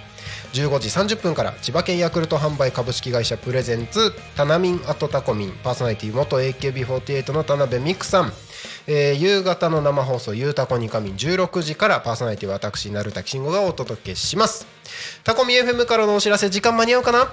[0.53, 8.33] 15時30分から千葉県ヤクルト販売株式会社プレゼンツタナミンアットタコミンパーソナリティ元 AKB48 の田辺美久さん、
[8.87, 14.67] えー夕方の生放送「ゆうたこにかみん」16時からパーソナリティは私成田慎吾がお届けします。
[15.23, 17.33] タコミ FM からのお知らせ時間間に合うかな？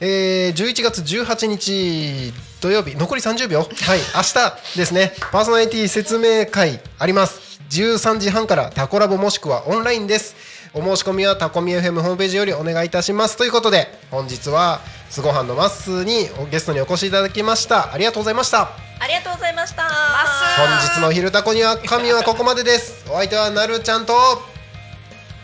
[0.00, 3.60] えー、11月18日土曜日残り30秒。
[3.60, 3.68] はい
[4.14, 5.14] 明日ですね。
[5.32, 7.60] パーソナリティ説明会あります。
[7.70, 10.34] 13時半からタコラボもしくはオンラインです。
[10.78, 13.36] お申し込みはタコミ FM ホームページよりお願いいたします。
[13.36, 14.78] ということで本日は
[15.10, 17.92] すごはんのまっすーにゲストにお越しいただきました。
[17.92, 18.70] ありがとうございました。
[19.00, 19.82] ありがとうございました。
[19.82, 23.04] 本日の「昼タコには神はここまでです。
[23.10, 24.12] お相手はなるちゃんと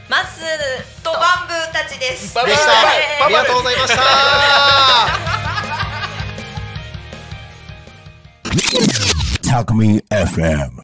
[0.09, 2.23] まっすーとバンブーたちです。
[2.23, 2.45] でした。
[3.25, 4.03] ありがとうございました。
[9.51, 10.71] Talk Me FM.